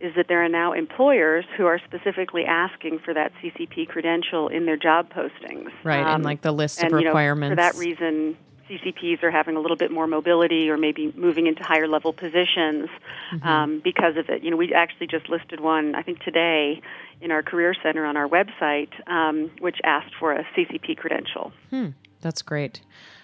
is 0.00 0.14
that 0.16 0.26
there 0.28 0.44
are 0.44 0.48
now 0.48 0.72
employers 0.72 1.44
who 1.56 1.64
are 1.66 1.78
specifically 1.86 2.44
asking 2.44 2.98
for 2.98 3.14
that 3.14 3.32
CCP 3.42 3.88
credential 3.88 4.48
in 4.48 4.66
their 4.66 4.76
job 4.76 5.10
postings. 5.10 5.70
right, 5.84 6.00
Um, 6.02 6.16
and 6.16 6.24
like 6.24 6.42
the 6.42 6.52
list 6.52 6.82
and, 6.82 6.92
of 6.92 6.98
you 7.00 7.04
know, 7.04 7.10
requirements. 7.12 7.52
for 7.52 7.56
that 7.56 7.76
reason, 7.76 8.36
CCPs 8.68 9.22
are 9.22 9.30
having 9.30 9.56
a 9.56 9.60
little 9.60 9.76
bit 9.76 9.90
more 9.92 10.06
mobility 10.06 10.68
or 10.68 10.76
maybe 10.76 11.12
moving 11.16 11.46
into 11.46 11.62
higher 11.62 11.86
level 11.88 12.12
positions 12.12 12.88
Mm-hmm. 13.32 13.48
um, 13.48 13.80
because 13.82 14.16
of 14.16 14.28
it. 14.28 14.44
You 14.44 14.52
know, 14.52 14.56
we 14.56 14.72
actually 14.72 15.08
just 15.08 15.28
listed 15.28 15.58
one, 15.58 15.96
I 15.96 16.02
think 16.02 16.20
today, 16.22 16.80
in 17.20 17.32
our 17.32 17.42
Career 17.42 17.74
Center 17.82 18.04
on 18.06 18.16
our 18.16 18.28
website, 18.28 18.90
um, 19.08 19.50
which 19.58 19.78
asked 19.82 20.14
for 20.20 20.32
a 20.32 20.44
CCP 20.56 20.96
credential. 20.96 21.52
That's 22.20 22.42
great. 22.42 22.80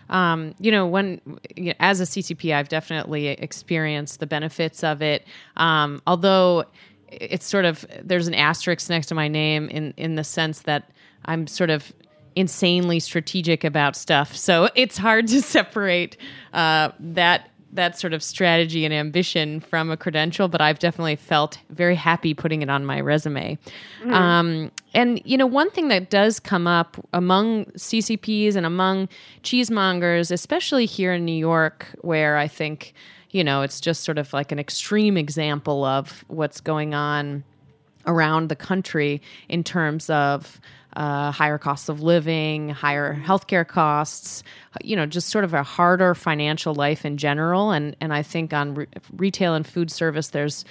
Um, 0.09 0.55
you 0.59 0.71
know, 0.71 0.87
when 0.87 1.21
you 1.57 1.67
know, 1.67 1.75
as 1.81 2.01
a 2.01 2.05
CCP, 2.05 2.55
I've 2.55 2.69
definitely 2.69 3.29
experienced 3.29 4.21
the 4.21 4.27
benefits 4.27 4.85
of 4.85 5.01
it. 5.01 5.27
Um, 5.57 6.03
although 6.07 6.65
it's 7.09 7.47
sort 7.47 7.65
of 7.65 7.87
there's 8.03 8.27
an 8.27 8.35
asterisk 8.35 8.89
next 8.91 9.07
to 9.07 9.15
my 9.15 9.29
name 9.29 9.69
in 9.69 9.95
in 9.97 10.17
the 10.17 10.25
sense 10.25 10.61
that 10.63 10.91
I'm 11.25 11.47
sort 11.47 11.71
of 11.71 11.93
insanely 12.35 13.01
strategic 13.01 13.65
about 13.65 13.97
stuff. 13.97 14.37
So 14.37 14.69
it's 14.75 14.99
hard 14.99 15.29
to 15.29 15.43
separate 15.43 16.17
uh, 16.53 16.91
that 16.99 17.49
that 17.73 17.99
sort 17.99 18.13
of 18.13 18.23
strategy 18.23 18.85
and 18.85 18.93
ambition 18.93 19.61
from 19.61 19.91
a 19.91 19.97
credential, 19.97 20.47
but 20.47 20.61
I've 20.61 20.79
definitely 20.79 21.17
felt 21.17 21.59
very 21.71 21.95
happy 21.95 22.35
putting 22.35 22.61
it 22.61 22.69
on 22.69 22.85
my 22.85 23.01
resume. 23.01 23.59
Um, 24.13 24.71
and 24.95 25.23
you 25.25 25.39
know, 25.39 25.47
one 25.47 25.71
thing 25.71 25.89
that 25.89 26.11
does 26.11 26.39
come 26.39 26.67
up 26.67 26.97
among 27.13 27.65
CCPs 27.77 28.57
and 28.57 28.67
among 28.67 29.09
cheesemongers, 29.43 30.31
especially 30.31 30.85
here 30.85 31.15
in 31.15 31.25
New 31.25 31.33
York, 31.33 31.87
where 32.03 32.37
I 32.37 32.47
think 32.47 32.93
you 33.31 33.43
know 33.43 33.63
it's 33.63 33.81
just 33.81 34.05
sort 34.05 34.19
of 34.19 34.33
like 34.33 34.53
an 34.53 34.59
extreme 34.59 35.17
example 35.17 35.85
of 35.85 36.25
what's 36.29 36.61
going 36.61 36.95
on 36.95 37.45
around 38.07 38.49
the 38.49 38.57
country 38.57 39.23
in 39.49 39.65
terms 39.65 40.11
of 40.11 40.61
uh, 40.97 41.31
higher 41.31 41.59
costs 41.59 41.89
of 41.89 42.03
living, 42.03 42.69
higher 42.69 43.15
healthcare 43.15 43.67
costs, 43.67 44.43
you 44.83 44.97
know, 44.97 45.07
just 45.07 45.29
sort 45.29 45.45
of 45.45 45.55
a 45.55 45.63
harder 45.63 46.15
financial 46.15 46.75
life 46.75 47.05
in 47.05 47.17
general. 47.17 47.71
And 47.71 47.97
and 48.01 48.13
I 48.13 48.23
think 48.23 48.53
on 48.53 48.75
re- 48.75 48.87
retail 49.17 49.55
and 49.55 49.67
food 49.67 49.91
service, 49.91 50.29
there's, 50.29 50.65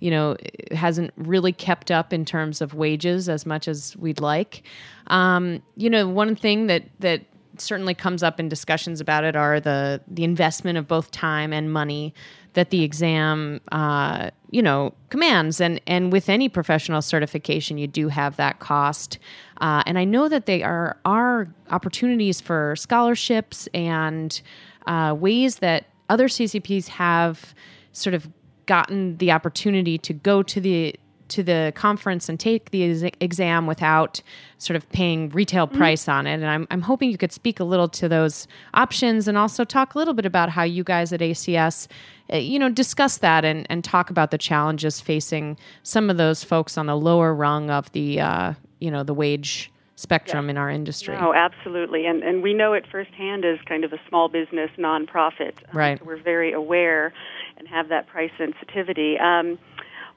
you 0.00 0.10
know, 0.10 0.36
hasn't 0.72 1.12
really 1.16 1.52
kept 1.52 1.90
up 1.90 2.12
in 2.12 2.24
terms 2.24 2.60
of 2.60 2.74
wages 2.74 3.28
as 3.28 3.46
much 3.46 3.68
as 3.68 3.96
we'd 3.96 4.20
like. 4.20 4.62
Um, 5.06 5.62
you 5.76 5.90
know, 5.90 6.08
one 6.08 6.34
thing 6.34 6.66
that 6.66 6.84
that 7.00 7.22
certainly 7.60 7.94
comes 7.94 8.22
up 8.22 8.38
in 8.38 8.48
discussions 8.48 9.00
about 9.00 9.24
it 9.24 9.36
are 9.36 9.60
the 9.60 10.00
the 10.08 10.24
investment 10.24 10.78
of 10.78 10.86
both 10.88 11.10
time 11.10 11.52
and 11.52 11.72
money 11.72 12.14
that 12.54 12.70
the 12.70 12.82
exam 12.82 13.60
uh, 13.72 14.30
you 14.50 14.62
know 14.62 14.94
commands. 15.10 15.60
And 15.60 15.80
and 15.86 16.12
with 16.12 16.28
any 16.28 16.48
professional 16.48 17.02
certification 17.02 17.78
you 17.78 17.86
do 17.86 18.08
have 18.08 18.36
that 18.36 18.60
cost. 18.60 19.18
Uh, 19.60 19.82
and 19.86 19.98
I 19.98 20.04
know 20.04 20.28
that 20.28 20.46
there 20.46 20.66
are 20.66 20.98
are 21.04 21.48
opportunities 21.70 22.40
for 22.40 22.74
scholarships 22.76 23.68
and 23.74 24.40
uh, 24.86 25.14
ways 25.18 25.56
that 25.56 25.86
other 26.08 26.28
CCPs 26.28 26.88
have 26.88 27.54
sort 27.92 28.14
of 28.14 28.28
gotten 28.66 29.16
the 29.16 29.32
opportunity 29.32 29.98
to 29.98 30.12
go 30.12 30.42
to 30.42 30.60
the 30.60 30.94
to 31.28 31.42
the 31.42 31.72
conference 31.74 32.28
and 32.28 32.38
take 32.38 32.70
the 32.70 32.84
ex- 32.84 33.16
exam 33.20 33.66
without 33.66 34.20
sort 34.58 34.76
of 34.76 34.88
paying 34.90 35.28
retail 35.30 35.66
price 35.66 36.08
on 36.08 36.26
it. 36.26 36.34
And 36.34 36.46
I'm, 36.46 36.66
I'm 36.70 36.82
hoping 36.82 37.10
you 37.10 37.18
could 37.18 37.32
speak 37.32 37.60
a 37.60 37.64
little 37.64 37.88
to 37.88 38.08
those 38.08 38.46
options 38.74 39.28
and 39.28 39.38
also 39.38 39.64
talk 39.64 39.94
a 39.94 39.98
little 39.98 40.14
bit 40.14 40.26
about 40.26 40.50
how 40.50 40.62
you 40.62 40.84
guys 40.84 41.12
at 41.12 41.20
ACS, 41.20 41.88
uh, 42.32 42.36
you 42.36 42.58
know, 42.58 42.68
discuss 42.68 43.18
that 43.18 43.44
and, 43.44 43.66
and 43.70 43.84
talk 43.84 44.10
about 44.10 44.30
the 44.30 44.38
challenges 44.38 45.00
facing 45.00 45.56
some 45.82 46.10
of 46.10 46.16
those 46.16 46.44
folks 46.44 46.76
on 46.76 46.86
the 46.86 46.96
lower 46.96 47.34
rung 47.34 47.70
of 47.70 47.90
the, 47.92 48.20
uh, 48.20 48.54
you 48.80 48.90
know, 48.90 49.02
the 49.02 49.14
wage 49.14 49.70
spectrum 49.96 50.48
in 50.48 50.56
our 50.56 50.70
industry. 50.70 51.16
Oh, 51.18 51.32
absolutely. 51.34 52.06
And, 52.06 52.22
and 52.22 52.40
we 52.40 52.54
know 52.54 52.72
it 52.72 52.84
firsthand 52.88 53.44
as 53.44 53.58
kind 53.66 53.82
of 53.82 53.92
a 53.92 53.98
small 54.08 54.28
business 54.28 54.70
nonprofit. 54.78 55.54
Um, 55.70 55.76
Right. 55.76 55.98
so 55.98 56.04
we're 56.04 56.22
very 56.22 56.52
aware 56.52 57.12
and 57.56 57.66
have 57.66 57.88
that 57.88 58.06
price 58.06 58.30
sensitivity. 58.38 59.18
Um, 59.18 59.58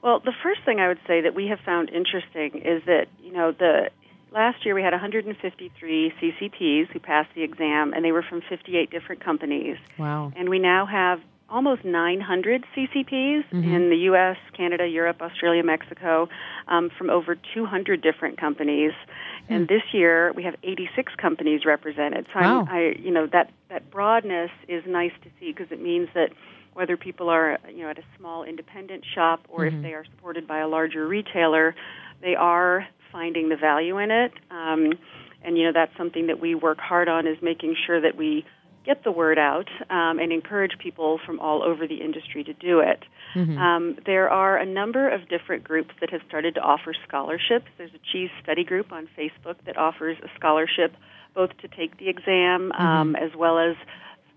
well, 0.02 0.20
the 0.20 0.32
first 0.42 0.60
thing 0.64 0.80
I 0.80 0.88
would 0.88 1.00
say 1.06 1.20
that 1.22 1.34
we 1.34 1.46
have 1.46 1.60
found 1.60 1.90
interesting 1.90 2.62
is 2.64 2.82
that, 2.86 3.06
you 3.22 3.32
know, 3.32 3.52
the 3.52 3.90
last 4.32 4.64
year 4.64 4.74
we 4.74 4.82
had 4.82 4.92
153 4.92 6.12
CCPs 6.20 6.88
who 6.88 6.98
passed 6.98 7.30
the 7.34 7.42
exam, 7.42 7.92
and 7.92 8.04
they 8.04 8.12
were 8.12 8.22
from 8.22 8.42
58 8.48 8.90
different 8.90 9.24
companies. 9.24 9.76
Wow. 9.98 10.32
And 10.34 10.48
we 10.48 10.58
now 10.58 10.86
have 10.86 11.20
almost 11.48 11.84
900 11.84 12.64
CCPs 12.74 13.44
Mm-hmm. 13.52 13.74
in 13.74 13.90
the 13.90 13.96
U.S., 14.08 14.36
Canada, 14.56 14.86
Europe, 14.86 15.20
Australia, 15.20 15.62
Mexico, 15.62 16.28
um, 16.66 16.90
from 16.96 17.10
over 17.10 17.36
200 17.54 18.00
different 18.00 18.40
companies. 18.40 18.92
And 19.48 19.68
this 19.68 19.82
year 19.92 20.32
we 20.32 20.44
have 20.44 20.54
86 20.62 21.12
companies 21.16 21.66
represented. 21.66 22.26
So. 22.32 22.40
Wow. 22.40 22.66
I, 22.70 22.94
you 22.98 23.10
know, 23.10 23.26
that 23.32 23.50
that 23.68 23.90
broadness 23.90 24.50
is 24.68 24.82
nice 24.86 25.12
to 25.24 25.28
see 25.38 25.52
because 25.52 25.70
it 25.70 25.82
means 25.82 26.08
that 26.14 26.30
whether 26.74 26.96
people 26.96 27.28
are 27.28 27.58
you 27.68 27.82
know 27.82 27.90
at 27.90 27.98
a 27.98 28.04
small 28.18 28.44
independent 28.44 29.04
shop 29.14 29.40
or 29.48 29.66
if 29.66 29.82
they 29.82 29.92
are 29.92 30.04
supported 30.04 30.46
by 30.46 30.58
a 30.58 30.68
larger 30.68 31.06
retailer, 31.06 31.74
they 32.20 32.34
are 32.34 32.86
finding 33.10 33.48
the 33.48 33.56
value 33.56 33.98
in 33.98 34.10
it. 34.10 34.32
Um, 34.50 34.92
and 35.42 35.58
you 35.58 35.64
know 35.64 35.72
that's 35.72 35.96
something 35.96 36.28
that 36.28 36.40
we 36.40 36.54
work 36.54 36.78
hard 36.78 37.08
on 37.08 37.26
is 37.26 37.36
making 37.42 37.76
sure 37.86 38.00
that 38.00 38.16
we 38.16 38.44
get 38.84 39.04
the 39.04 39.12
word 39.12 39.38
out 39.38 39.68
um, 39.90 40.18
and 40.18 40.32
encourage 40.32 40.72
people 40.78 41.20
from 41.24 41.38
all 41.38 41.62
over 41.62 41.86
the 41.86 42.00
industry 42.00 42.42
to 42.44 42.52
do 42.52 42.80
it. 42.80 43.04
Um, 43.58 43.96
there 44.04 44.28
are 44.28 44.56
a 44.56 44.66
number 44.66 45.08
of 45.08 45.28
different 45.28 45.64
groups 45.64 45.90
that 46.00 46.10
have 46.10 46.20
started 46.28 46.56
to 46.56 46.60
offer 46.60 46.92
scholarships. 47.06 47.66
There's 47.78 47.94
a 47.94 48.00
cheese 48.12 48.30
study 48.42 48.64
group 48.64 48.92
on 48.92 49.08
Facebook 49.16 49.56
that 49.66 49.76
offers 49.76 50.16
a 50.22 50.28
scholarship 50.36 50.96
both 51.34 51.50
to 51.58 51.68
take 51.68 51.98
the 51.98 52.08
exam 52.08 52.72
um, 52.72 53.16
as 53.16 53.30
well 53.36 53.58
as 53.58 53.76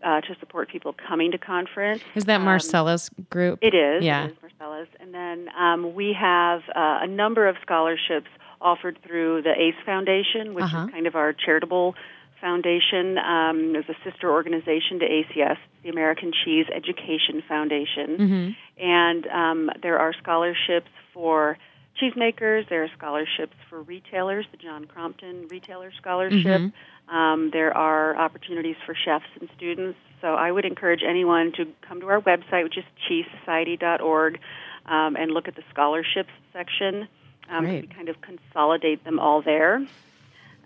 uh, 0.05 0.21
to 0.21 0.35
support 0.39 0.69
people 0.69 0.95
coming 1.07 1.31
to 1.31 1.37
conference. 1.37 2.01
Is 2.13 2.25
that 2.25 2.39
Um, 2.39 2.45
Marcella's 2.45 3.09
group? 3.29 3.59
it 3.61 3.73
is. 3.73 4.03
Yeah. 4.03 4.25
It 4.25 4.31
is 4.31 4.37
Marcella's. 4.41 4.87
And 5.01 5.13
then 5.13 5.49
um, 5.57 5.93
we 5.95 6.13
have 6.13 6.61
uh, 6.75 6.99
a 7.01 7.07
number 7.07 7.47
of 7.47 7.55
scholarships 7.61 8.29
offered 8.61 8.97
through 9.05 9.41
the 9.41 9.51
ACE 9.59 9.75
Foundation, 9.85 10.53
which 10.53 10.63
Uh-huh. 10.65 10.85
is 10.85 10.91
kind 10.91 11.07
of 11.07 11.15
our 11.15 11.33
charitable 11.33 11.95
foundation. 12.39 13.17
Um, 13.17 13.73
there's 13.73 13.89
a 13.89 13.95
sister 14.09 14.31
organization 14.31 14.99
to 14.99 15.05
ACS, 15.05 15.57
the 15.83 15.89
American 15.89 16.31
Cheese 16.43 16.67
Education 16.73 17.41
Foundation. 17.47 18.07
Mm-hmm. 18.17 18.49
And 18.83 19.27
um, 19.27 19.69
there 19.81 19.97
are 19.97 20.13
scholarships 20.21 20.89
for 21.13 21.57
cheesemakers. 22.01 22.67
There 22.69 22.83
are 22.83 22.89
scholarships 22.97 23.55
for 23.69 23.81
retailers, 23.81 24.45
the 24.51 24.57
John 24.57 24.85
Crompton 24.85 25.47
Retailer 25.49 25.91
Scholarship. 25.99 26.45
Mm-hmm. 26.45 27.15
Um, 27.15 27.51
there 27.53 27.75
are 27.75 28.17
opportunities 28.17 28.75
for 28.85 28.95
chefs 28.95 29.25
and 29.39 29.49
students. 29.55 29.97
So 30.21 30.33
I 30.33 30.51
would 30.51 30.65
encourage 30.65 31.01
anyone 31.07 31.51
to 31.57 31.65
come 31.87 32.01
to 32.01 32.07
our 32.07 32.21
website, 32.21 32.63
which 32.63 32.77
is 32.77 32.83
cheesesociety.org, 33.07 34.39
um, 34.87 35.15
and 35.15 35.31
look 35.31 35.47
at 35.47 35.55
the 35.55 35.63
scholarships 35.71 36.31
section. 36.51 37.07
Um, 37.49 37.67
we 37.67 37.87
kind 37.87 38.09
of 38.09 38.15
consolidate 38.21 39.03
them 39.03 39.19
all 39.19 39.41
there. 39.41 39.75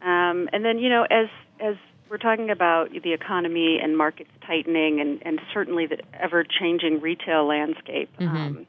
Um, 0.01 0.49
and 0.53 0.63
then, 0.63 0.79
you 0.79 0.89
know, 0.89 1.05
as 1.09 1.27
as 1.59 1.75
we're 2.09 2.17
talking 2.17 2.49
about 2.49 2.91
the 3.03 3.13
economy 3.13 3.79
and 3.81 3.97
markets 3.97 4.31
tightening, 4.45 4.99
and, 4.99 5.21
and 5.23 5.41
certainly 5.53 5.85
the 5.85 5.99
ever 6.13 6.43
changing 6.43 7.01
retail 7.01 7.45
landscape, 7.45 8.09
um, 8.19 8.65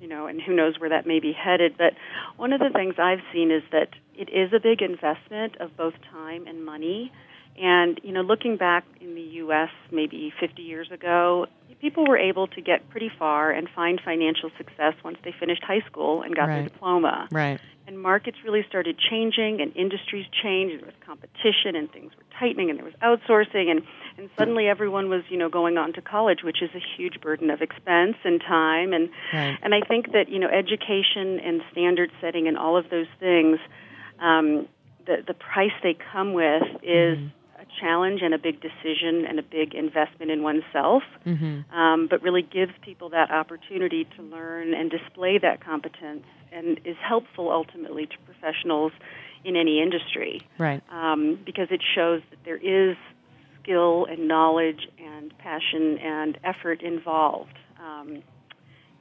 you 0.00 0.08
know, 0.08 0.26
and 0.26 0.40
who 0.40 0.54
knows 0.54 0.78
where 0.78 0.90
that 0.90 1.06
may 1.06 1.20
be 1.20 1.32
headed. 1.32 1.76
But 1.76 1.94
one 2.36 2.52
of 2.52 2.60
the 2.60 2.70
things 2.70 2.94
I've 2.98 3.22
seen 3.32 3.50
is 3.50 3.62
that 3.72 3.88
it 4.14 4.28
is 4.28 4.52
a 4.52 4.60
big 4.60 4.82
investment 4.82 5.56
of 5.60 5.76
both 5.76 5.94
time 6.10 6.46
and 6.46 6.64
money. 6.64 7.12
And 7.58 7.98
you 8.02 8.12
know, 8.12 8.20
looking 8.20 8.56
back 8.56 8.84
in 9.00 9.14
the 9.14 9.22
U.S. 9.22 9.70
maybe 9.90 10.32
50 10.38 10.62
years 10.62 10.90
ago, 10.92 11.46
people 11.80 12.06
were 12.06 12.18
able 12.18 12.46
to 12.48 12.60
get 12.60 12.88
pretty 12.90 13.10
far 13.18 13.50
and 13.50 13.68
find 13.74 14.00
financial 14.04 14.50
success 14.58 14.94
once 15.04 15.18
they 15.24 15.34
finished 15.38 15.62
high 15.64 15.82
school 15.86 16.22
and 16.22 16.34
got 16.34 16.46
their 16.46 16.64
diploma 16.64 17.28
Right. 17.30 17.60
And 17.86 18.00
markets 18.00 18.38
really 18.44 18.64
started 18.68 18.98
changing 18.98 19.60
and 19.60 19.74
industries 19.76 20.26
changed 20.42 20.72
and 20.74 20.82
there 20.82 20.86
was 20.86 21.00
competition 21.04 21.76
and 21.76 21.90
things 21.92 22.12
were 22.16 22.24
tightening 22.38 22.68
and 22.70 22.78
there 22.78 22.84
was 22.84 22.94
outsourcing 23.02 23.70
and 23.70 23.82
and 24.18 24.28
suddenly 24.36 24.66
everyone 24.66 25.08
was 25.08 25.22
you 25.28 25.36
know 25.36 25.48
going 25.48 25.78
on 25.78 25.92
to 25.92 26.02
college 26.02 26.40
which 26.42 26.62
is 26.62 26.70
a 26.74 26.82
huge 26.96 27.20
burden 27.20 27.50
of 27.50 27.62
expense 27.62 28.16
and 28.24 28.40
time. 28.40 28.92
And 28.92 29.08
Right. 29.32 29.58
and 29.62 29.74
I 29.74 29.80
think 29.80 30.12
that 30.12 30.28
you 30.28 30.38
know 30.38 30.48
education 30.48 31.40
and 31.40 31.62
standard 31.72 32.10
setting 32.20 32.48
and 32.48 32.56
all 32.58 32.76
of 32.76 32.90
those 32.90 33.08
things 33.20 33.58
um, 34.20 34.68
the 35.06 35.22
the 35.26 35.34
price 35.34 35.72
they 35.82 35.96
come 36.12 36.32
with 36.32 36.62
is 36.82 37.18
a 37.58 37.66
challenge 37.80 38.20
and 38.22 38.34
a 38.34 38.38
big 38.38 38.60
decision 38.60 39.24
and 39.26 39.38
a 39.38 39.42
big 39.42 39.74
investment 39.74 40.30
in 40.30 40.42
oneself. 40.42 41.02
Um, 41.72 42.06
but 42.08 42.22
really 42.22 42.42
gives 42.42 42.72
people 42.82 43.10
that 43.10 43.30
opportunity 43.30 44.06
to 44.16 44.22
learn 44.22 44.74
and 44.74 44.90
display 44.90 45.38
that 45.38 45.64
competence 45.64 46.24
and 46.52 46.80
is 46.84 46.96
helpful 47.06 47.50
ultimately 47.50 48.06
to 48.06 48.16
professionals 48.24 48.92
in 49.44 49.56
any 49.56 49.80
industry 49.80 50.42
Right. 50.58 50.82
um, 50.90 51.38
because 51.44 51.68
it 51.70 51.80
shows 51.94 52.22
that 52.30 52.38
there 52.44 52.56
is 52.56 52.96
skill 53.62 54.06
and 54.06 54.28
knowledge 54.28 54.88
and 54.98 55.36
passion 55.38 55.98
and 55.98 56.38
effort 56.44 56.82
involved 56.82 57.58
um, 57.80 58.22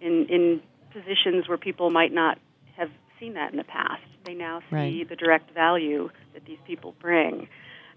in, 0.01 0.27
in 0.29 0.61
positions 0.91 1.47
where 1.47 1.57
people 1.57 1.89
might 1.89 2.13
not 2.13 2.37
have 2.77 2.89
seen 3.19 3.33
that 3.33 3.51
in 3.51 3.57
the 3.57 3.63
past. 3.63 4.01
They 4.25 4.33
now 4.33 4.59
see 4.69 4.75
Right. 4.75 5.09
the 5.09 5.15
direct 5.15 5.51
value 5.53 6.09
that 6.33 6.45
these 6.45 6.57
people 6.65 6.95
bring. 6.99 7.47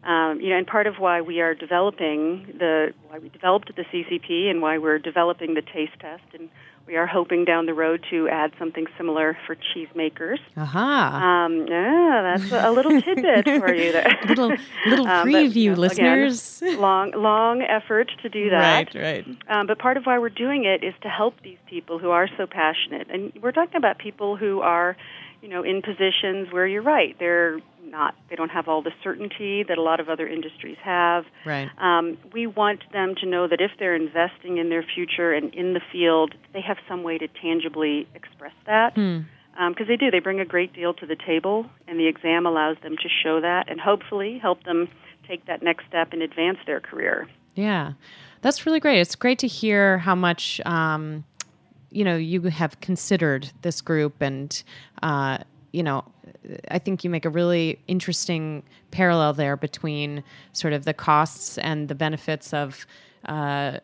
Um, 0.04 0.40
you 0.40 0.50
know, 0.50 0.56
and 0.58 0.66
part 0.66 0.86
of 0.86 0.94
why 0.98 1.22
we 1.22 1.40
are 1.40 1.54
developing 1.54 2.54
the 2.58 2.92
why 3.08 3.18
we 3.18 3.30
developed 3.30 3.72
the 3.74 3.82
CCP 3.82 4.48
and 4.48 4.62
why 4.62 4.78
we're 4.78 4.98
developing 4.98 5.54
the 5.54 5.62
taste 5.62 5.98
test, 6.00 6.22
and 6.38 6.48
we 6.88 6.96
are 6.96 7.06
hoping 7.06 7.44
down 7.44 7.66
the 7.66 7.74
road 7.74 8.02
to 8.08 8.28
add 8.30 8.50
something 8.58 8.86
similar 8.96 9.36
for 9.46 9.54
cheesemakers. 9.54 10.38
Aha. 10.56 11.44
Um, 11.44 11.66
yeah, 11.68 12.36
that's 12.38 12.50
a, 12.50 12.70
little 12.70 13.00
tidbit 13.02 13.44
for 13.60 13.74
you 13.74 13.92
there. 13.92 14.18
little 14.26 14.56
little 14.86 15.06
Um, 15.18 15.30
but, 15.30 15.38
preview, 15.38 15.54
you 15.54 15.70
know, 15.72 15.76
listeners. 15.80 16.62
Again, 16.62 16.80
long, 16.80 17.12
long 17.14 17.62
effort 17.62 18.10
to 18.22 18.28
do 18.30 18.48
that. 18.50 18.94
right. 18.94 18.94
Right. 18.94 19.26
Um, 19.48 19.66
but 19.66 19.78
part 19.78 19.98
of 19.98 20.04
why 20.04 20.18
we're 20.18 20.30
doing 20.30 20.64
it 20.64 20.82
is 20.82 20.94
to 21.02 21.08
help 21.08 21.34
these 21.42 21.58
people 21.68 21.98
who 21.98 22.10
are 22.10 22.26
so 22.38 22.46
passionate. 22.46 23.08
And 23.10 23.32
we're 23.42 23.52
talking 23.52 23.76
about 23.76 23.98
people 23.98 24.36
who 24.36 24.60
are, 24.60 24.96
you 25.42 25.48
know, 25.48 25.62
in 25.62 25.82
positions 25.82 26.50
where 26.50 26.66
you're 26.66 26.82
right. 26.82 27.14
They're 27.18 27.60
not, 27.90 28.14
they 28.30 28.36
don't 28.36 28.50
have 28.50 28.68
all 28.68 28.82
the 28.82 28.92
certainty 29.02 29.64
that 29.68 29.78
a 29.78 29.82
lot 29.82 30.00
of 30.00 30.08
other 30.08 30.28
industries 30.28 30.76
have. 30.82 31.24
Right. 31.44 31.68
Um, 31.78 32.18
we 32.32 32.46
want 32.46 32.80
them 32.92 33.14
to 33.20 33.26
know 33.26 33.48
that 33.48 33.60
if 33.60 33.72
they're 33.78 33.96
investing 33.96 34.58
in 34.58 34.68
their 34.68 34.82
future 34.82 35.32
and 35.32 35.52
in 35.54 35.74
the 35.74 35.80
field, 35.92 36.34
they 36.52 36.60
have 36.60 36.76
some 36.88 37.02
way 37.02 37.18
to 37.18 37.28
tangibly 37.28 38.08
express 38.14 38.54
that. 38.66 38.94
Hmm. 38.94 39.20
Because 39.70 39.88
they 39.88 39.96
do, 39.96 40.08
they 40.08 40.20
bring 40.20 40.38
a 40.38 40.44
great 40.44 40.72
deal 40.72 40.94
to 40.94 41.04
the 41.04 41.16
table, 41.16 41.66
and 41.88 41.98
the 41.98 42.06
exam 42.06 42.46
allows 42.46 42.76
them 42.84 42.96
to 42.96 43.08
show 43.08 43.40
that 43.40 43.68
and 43.68 43.80
hopefully 43.80 44.38
help 44.38 44.62
them 44.62 44.88
take 45.26 45.46
that 45.46 45.64
next 45.64 45.86
step 45.88 46.12
and 46.12 46.22
advance 46.22 46.58
their 46.64 46.78
career. 46.78 47.28
Yeah, 47.56 47.94
that's 48.40 48.66
really 48.66 48.78
great. 48.78 49.00
It's 49.00 49.16
great 49.16 49.40
to 49.40 49.48
hear 49.48 49.98
how 49.98 50.14
much 50.14 50.60
um, 50.64 51.24
you 51.90 52.04
know 52.04 52.16
you 52.16 52.40
have 52.42 52.80
considered 52.80 53.50
this 53.62 53.80
group, 53.80 54.20
and 54.20 54.62
uh, 55.02 55.38
you 55.72 55.82
know, 55.82 56.04
I 56.70 56.78
think 56.78 57.04
you 57.04 57.10
make 57.10 57.24
a 57.24 57.30
really 57.30 57.78
interesting 57.86 58.62
parallel 58.90 59.32
there 59.32 59.56
between 59.56 60.22
sort 60.52 60.72
of 60.72 60.84
the 60.84 60.94
costs 60.94 61.58
and 61.58 61.88
the 61.88 61.94
benefits 61.94 62.52
of. 62.52 62.86
Uh, 63.24 63.78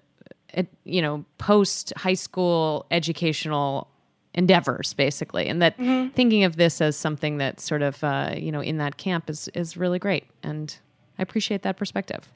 you 0.85 1.03
know, 1.03 1.25
post 1.39 1.93
high 1.97 2.15
school 2.15 2.87
educational 2.93 3.89
endeavors, 4.35 4.95
basically, 4.95 5.49
and 5.49 5.63
that 5.63 5.77
thinking 6.15 6.45
of 6.45 6.57
this 6.57 6.81
as 6.81 6.97
something 6.97 7.39
that's 7.39 7.65
sort 7.65 7.83
of 7.83 8.03
uh, 8.05 8.35
you 8.37 8.53
know 8.53 8.61
in 8.61 8.79
that 8.79 8.97
camp 8.97 9.31
is 9.31 9.49
is 9.55 9.77
really 9.77 9.99
great, 9.99 10.25
and 10.43 10.77
I 11.19 11.23
appreciate 11.23 11.63
that 11.63 11.77
perspective. 11.77 12.29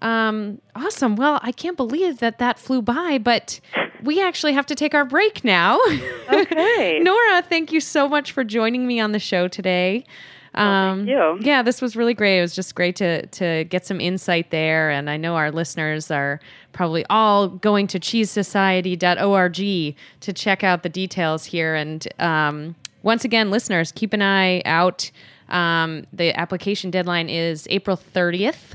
Um, 0.00 0.60
awesome. 0.76 1.16
Well, 1.16 1.40
I 1.42 1.52
can't 1.52 1.76
believe 1.76 2.18
that 2.18 2.38
that 2.38 2.58
flew 2.58 2.82
by, 2.82 3.18
but 3.18 3.60
we 4.02 4.22
actually 4.22 4.52
have 4.52 4.66
to 4.66 4.74
take 4.74 4.94
our 4.94 5.04
break 5.04 5.44
now. 5.44 5.78
Okay. 6.30 6.98
Nora, 7.02 7.42
thank 7.42 7.72
you 7.72 7.80
so 7.80 8.08
much 8.08 8.32
for 8.32 8.44
joining 8.44 8.86
me 8.86 9.00
on 9.00 9.12
the 9.12 9.18
show 9.18 9.48
today. 9.48 10.04
Um, 10.54 11.06
thank 11.06 11.10
you. 11.10 11.38
Yeah, 11.40 11.62
this 11.62 11.80
was 11.80 11.94
really 11.96 12.14
great. 12.14 12.38
It 12.38 12.42
was 12.42 12.54
just 12.54 12.74
great 12.74 12.96
to 12.96 13.26
to 13.26 13.64
get 13.64 13.86
some 13.86 14.00
insight 14.00 14.50
there, 14.50 14.90
and 14.90 15.08
I 15.08 15.16
know 15.16 15.36
our 15.36 15.50
listeners 15.50 16.10
are 16.10 16.40
probably 16.72 17.04
all 17.10 17.48
going 17.48 17.86
to 17.88 18.00
cheesesociety.org 18.00 19.96
to 20.20 20.32
check 20.32 20.64
out 20.64 20.82
the 20.82 20.88
details 20.88 21.44
here. 21.44 21.74
And 21.74 22.06
um, 22.18 22.76
once 23.02 23.24
again, 23.24 23.50
listeners, 23.50 23.92
keep 23.92 24.12
an 24.12 24.22
eye 24.22 24.62
out. 24.64 25.10
Um, 25.48 26.06
the 26.12 26.38
application 26.38 26.90
deadline 26.90 27.28
is 27.28 27.66
April 27.70 27.96
thirtieth. 27.96 28.74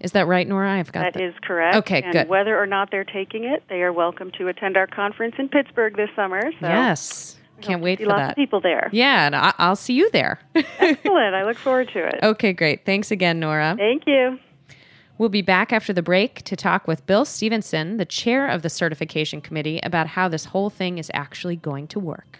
Is 0.00 0.12
that 0.12 0.26
right, 0.28 0.46
Nora? 0.46 0.72
I've 0.78 0.92
got 0.92 1.00
that. 1.00 1.14
That 1.14 1.22
is 1.22 1.34
correct. 1.42 1.76
Okay, 1.76 2.02
and 2.02 2.12
good. 2.12 2.28
Whether 2.28 2.56
or 2.60 2.66
not 2.66 2.90
they're 2.90 3.04
taking 3.04 3.44
it, 3.44 3.64
they 3.68 3.82
are 3.82 3.92
welcome 3.92 4.30
to 4.38 4.48
attend 4.48 4.76
our 4.76 4.86
conference 4.86 5.34
in 5.38 5.48
Pittsburgh 5.48 5.96
this 5.96 6.10
summer. 6.14 6.40
So 6.60 6.66
yes. 6.68 7.36
Can't 7.60 7.82
wait 7.82 7.98
see 7.98 8.04
for 8.04 8.10
lots 8.10 8.20
that. 8.20 8.30
of 8.30 8.36
people 8.36 8.60
there. 8.60 8.88
Yeah, 8.92 9.26
and 9.26 9.34
I- 9.34 9.54
I'll 9.58 9.74
see 9.74 9.94
you 9.94 10.08
there. 10.12 10.38
Excellent. 10.54 11.34
I 11.34 11.44
look 11.44 11.56
forward 11.56 11.88
to 11.92 12.06
it. 12.06 12.20
okay, 12.22 12.52
great. 12.52 12.86
Thanks 12.86 13.10
again, 13.10 13.40
Nora. 13.40 13.74
Thank 13.76 14.04
you. 14.06 14.38
We'll 15.18 15.28
be 15.28 15.42
back 15.42 15.72
after 15.72 15.92
the 15.92 16.02
break 16.02 16.42
to 16.44 16.54
talk 16.54 16.86
with 16.86 17.04
Bill 17.06 17.24
Stephenson, 17.24 17.96
the 17.96 18.04
chair 18.04 18.46
of 18.46 18.62
the 18.62 18.70
certification 18.70 19.40
committee, 19.40 19.80
about 19.82 20.06
how 20.06 20.28
this 20.28 20.44
whole 20.44 20.70
thing 20.70 20.98
is 20.98 21.10
actually 21.12 21.56
going 21.56 21.88
to 21.88 21.98
work. 21.98 22.38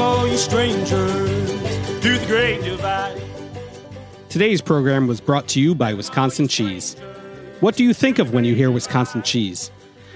All 0.00 0.28
you 0.28 0.36
strangers 0.36 0.90
to 0.90 2.18
the 2.18 2.24
great 2.28 2.62
divide. 2.62 3.20
Today's 4.28 4.62
program 4.62 5.08
was 5.08 5.20
brought 5.20 5.48
to 5.48 5.60
you 5.60 5.74
by 5.74 5.92
Wisconsin 5.92 6.46
Cheese. 6.46 6.94
What 7.58 7.74
do 7.74 7.82
you 7.82 7.92
think 7.92 8.20
of 8.20 8.32
when 8.32 8.44
you 8.44 8.54
hear 8.54 8.70
Wisconsin 8.70 9.22
cheese? 9.22 9.72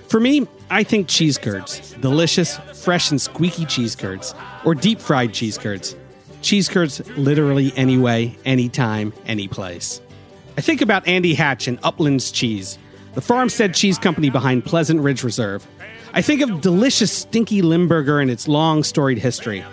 For 0.06 0.20
me, 0.20 0.46
I 0.70 0.84
think 0.84 1.08
cheese 1.08 1.36
curds. 1.36 1.94
Delicious, 1.94 2.58
fresh, 2.74 3.10
and 3.10 3.20
squeaky 3.20 3.64
cheese 3.64 3.96
curds. 3.96 4.34
Or 4.64 4.76
deep 4.76 5.00
fried 5.00 5.34
cheese 5.34 5.58
curds. 5.58 5.96
Cheese 6.42 6.68
curds 6.68 7.00
literally 7.16 7.72
any 7.74 7.98
way, 7.98 8.38
anytime, 8.44 9.12
any 9.26 9.48
place. 9.48 10.00
I 10.56 10.60
think 10.60 10.80
about 10.80 11.08
Andy 11.08 11.34
Hatch 11.34 11.66
and 11.66 11.80
Uplands 11.82 12.30
Cheese, 12.30 12.78
the 13.14 13.20
farmstead 13.20 13.74
cheese 13.74 13.98
company 13.98 14.30
behind 14.30 14.64
Pleasant 14.64 15.00
Ridge 15.00 15.24
Reserve. 15.24 15.66
I 16.14 16.20
think 16.20 16.42
of 16.42 16.60
delicious 16.60 17.10
stinky 17.10 17.62
Limburger 17.62 18.20
and 18.20 18.30
its 18.30 18.46
long 18.46 18.82
storied 18.82 19.16
history. 19.16 19.64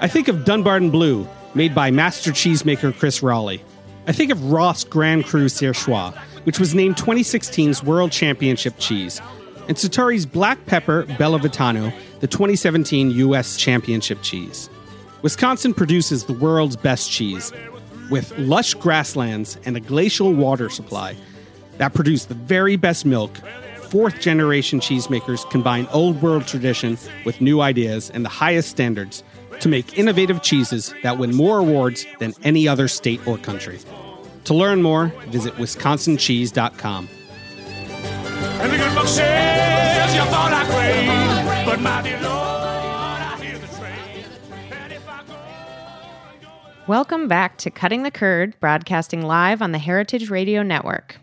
I 0.00 0.08
think 0.08 0.26
of 0.26 0.44
Dunbarton 0.44 0.90
Blue, 0.90 1.28
made 1.54 1.76
by 1.76 1.92
master 1.92 2.32
cheesemaker 2.32 2.96
Chris 2.98 3.20
Roelli. 3.20 3.60
I 4.08 4.12
think 4.12 4.32
of 4.32 4.50
Roth 4.50 4.90
Grand 4.90 5.26
Cru 5.26 5.46
Surchoix, 5.46 6.12
which 6.44 6.58
was 6.58 6.74
named 6.74 6.96
2016's 6.96 7.84
World 7.84 8.10
Championship 8.10 8.74
cheese, 8.78 9.20
and 9.68 9.78
Sartori's 9.78 10.26
Black 10.26 10.64
Pepper 10.66 11.04
Bella 11.18 11.38
Vitano, 11.38 11.92
the 12.18 12.26
2017 12.26 13.12
U.S. 13.12 13.56
Championship 13.56 14.22
cheese. 14.22 14.68
Wisconsin 15.22 15.72
produces 15.72 16.24
the 16.24 16.32
world's 16.32 16.76
best 16.76 17.10
cheese, 17.12 17.52
with 18.10 18.36
lush 18.38 18.74
grasslands 18.74 19.56
and 19.64 19.76
a 19.76 19.80
glacial 19.80 20.32
water 20.32 20.68
supply 20.68 21.16
that 21.78 21.94
produce 21.94 22.24
the 22.24 22.34
very 22.34 22.76
best 22.76 23.04
milk. 23.04 23.38
Fourth 23.96 24.20
generation 24.20 24.78
cheesemakers 24.78 25.48
combine 25.48 25.86
old 25.90 26.20
world 26.20 26.46
tradition 26.46 26.98
with 27.24 27.40
new 27.40 27.62
ideas 27.62 28.10
and 28.10 28.26
the 28.26 28.28
highest 28.28 28.68
standards 28.68 29.24
to 29.60 29.70
make 29.70 29.98
innovative 29.98 30.42
cheeses 30.42 30.92
that 31.02 31.16
win 31.16 31.34
more 31.34 31.60
awards 31.60 32.04
than 32.18 32.34
any 32.42 32.68
other 32.68 32.88
state 32.88 33.26
or 33.26 33.38
country. 33.38 33.78
To 34.44 34.52
learn 34.52 34.82
more, 34.82 35.06
visit 35.28 35.54
wisconsincheese.com. 35.54 37.08
And 38.28 38.70
the 38.70 38.76
good 38.76 38.94
book 38.94 39.06
says 39.06 40.14
you 40.14 40.20
thought 40.24 40.52
I 40.52 40.64
quaid, 40.66 41.64
but 41.64 41.80
my 41.80 42.02
dear 42.02 42.20
Lord, 42.20 42.28
I 42.34 43.38
hear 43.42 43.58
the 43.58 43.66
train. 43.78 44.24
And 44.72 44.92
if 44.92 45.08
I 45.08 45.22
go, 45.26 45.36
Welcome 46.86 47.28
back 47.28 47.56
to 47.56 47.70
Cutting 47.70 48.02
the 48.02 48.10
Curd, 48.10 48.60
broadcasting 48.60 49.22
live 49.22 49.62
on 49.62 49.72
the 49.72 49.78
Heritage 49.78 50.28
Radio 50.28 50.62
Network. 50.62 51.16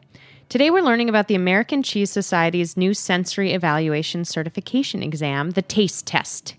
Today 0.54 0.70
we're 0.70 0.84
learning 0.84 1.10
about 1.10 1.30
the 1.30 1.34
American 1.34 1.82
Cheese 1.82 2.12
Society's 2.12 2.78
new 2.78 2.94
sensory 2.94 3.54
evaluation 3.54 4.24
certification 4.24 5.02
exam, 5.02 5.50
the 5.50 5.64
TASTE 5.64 6.06
test. 6.06 6.54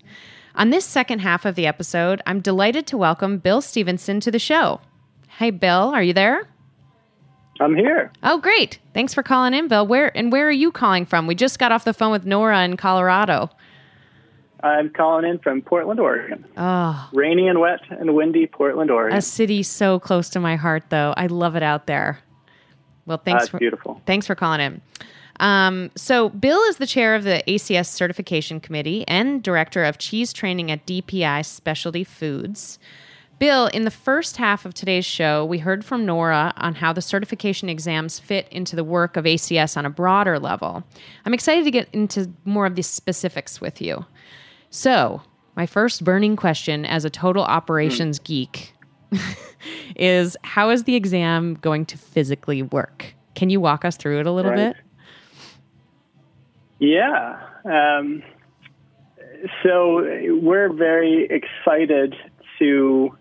On 0.53 0.69
this 0.69 0.83
second 0.83 1.19
half 1.19 1.45
of 1.45 1.55
the 1.55 1.65
episode, 1.65 2.21
I'm 2.27 2.41
delighted 2.41 2.87
to 2.87 2.97
welcome 2.97 3.37
Bill 3.37 3.61
Stephenson 3.61 4.19
to 4.19 4.31
the 4.31 4.37
show. 4.37 4.81
Hey 5.37 5.49
Bill, 5.49 5.93
are 5.95 6.03
you 6.03 6.11
there? 6.11 6.45
I'm 7.61 7.73
here. 7.73 8.11
Oh, 8.21 8.37
great. 8.37 8.79
Thanks 8.93 9.13
for 9.13 9.23
calling 9.23 9.53
in, 9.53 9.69
Bill. 9.69 9.87
Where 9.87 10.11
and 10.17 10.29
where 10.29 10.49
are 10.49 10.51
you 10.51 10.73
calling 10.73 11.05
from? 11.05 11.25
We 11.25 11.33
just 11.33 11.57
got 11.57 11.71
off 11.71 11.85
the 11.85 11.93
phone 11.93 12.11
with 12.11 12.25
Nora 12.25 12.65
in 12.65 12.75
Colorado. 12.75 13.49
I'm 14.61 14.89
calling 14.89 15.23
in 15.23 15.39
from 15.39 15.61
Portland, 15.61 16.01
Oregon. 16.01 16.43
Oh, 16.57 17.09
Rainy 17.13 17.47
and 17.47 17.61
wet 17.61 17.79
and 17.89 18.13
windy 18.13 18.45
Portland, 18.45 18.91
Oregon. 18.91 19.17
a 19.17 19.21
city 19.21 19.63
so 19.63 20.01
close 20.01 20.27
to 20.31 20.41
my 20.41 20.57
heart 20.57 20.83
though. 20.89 21.13
I 21.15 21.27
love 21.27 21.55
it 21.55 21.63
out 21.63 21.87
there. 21.87 22.19
Well, 23.05 23.21
thanks 23.23 23.43
That's 23.43 23.49
for 23.49 23.59
beautiful. 23.59 24.01
Thanks 24.05 24.27
for 24.27 24.35
calling 24.35 24.61
in. 24.61 24.81
Um, 25.39 25.91
so, 25.95 26.29
Bill 26.29 26.61
is 26.63 26.77
the 26.77 26.87
chair 26.87 27.13
of 27.13 27.23
the 27.23 27.43
ACS 27.47 27.87
Certification 27.87 28.59
Committee 28.59 29.05
and 29.07 29.43
director 29.43 29.83
of 29.83 29.97
cheese 29.97 30.31
training 30.31 30.71
at 30.71 30.85
DPI 30.85 31.45
Specialty 31.45 32.03
Foods. 32.03 32.79
Bill, 33.37 33.67
in 33.67 33.83
the 33.83 33.91
first 33.91 34.37
half 34.37 34.65
of 34.65 34.73
today's 34.73 35.05
show, 35.05 35.43
we 35.43 35.57
heard 35.57 35.83
from 35.83 36.05
Nora 36.05 36.53
on 36.55 36.75
how 36.75 36.93
the 36.93 37.01
certification 37.01 37.67
exams 37.67 38.17
fit 38.17 38.47
into 38.49 38.77
the 38.77 38.83
work 38.83 39.17
of 39.17 39.25
ACS 39.25 39.75
on 39.75 39.85
a 39.85 39.89
broader 39.89 40.39
level. 40.39 40.83
I'm 41.25 41.33
excited 41.33 41.65
to 41.65 41.71
get 41.71 41.89
into 41.91 42.31
more 42.45 42.65
of 42.65 42.75
the 42.75 42.81
specifics 42.81 43.59
with 43.59 43.81
you. 43.81 44.05
So, 44.69 45.21
my 45.57 45.65
first 45.65 46.05
burning 46.05 46.37
question 46.37 46.85
as 46.85 47.03
a 47.03 47.09
total 47.09 47.43
operations 47.43 48.19
geek 48.19 48.73
is 49.95 50.37
how 50.43 50.69
is 50.69 50.83
the 50.83 50.95
exam 50.95 51.55
going 51.55 51.85
to 51.87 51.97
physically 51.97 52.61
work? 52.61 53.13
Can 53.35 53.49
you 53.49 53.59
walk 53.59 53.85
us 53.85 53.97
through 53.97 54.19
it 54.19 54.27
a 54.27 54.31
little 54.31 54.51
Right. 54.51 54.73
bit? 54.73 54.77
Yeah. 56.79 57.39
Um, 57.63 58.23
so 59.63 60.03
we're 60.41 60.71
very 60.71 61.27
excited 61.29 62.15
to, 62.59 63.15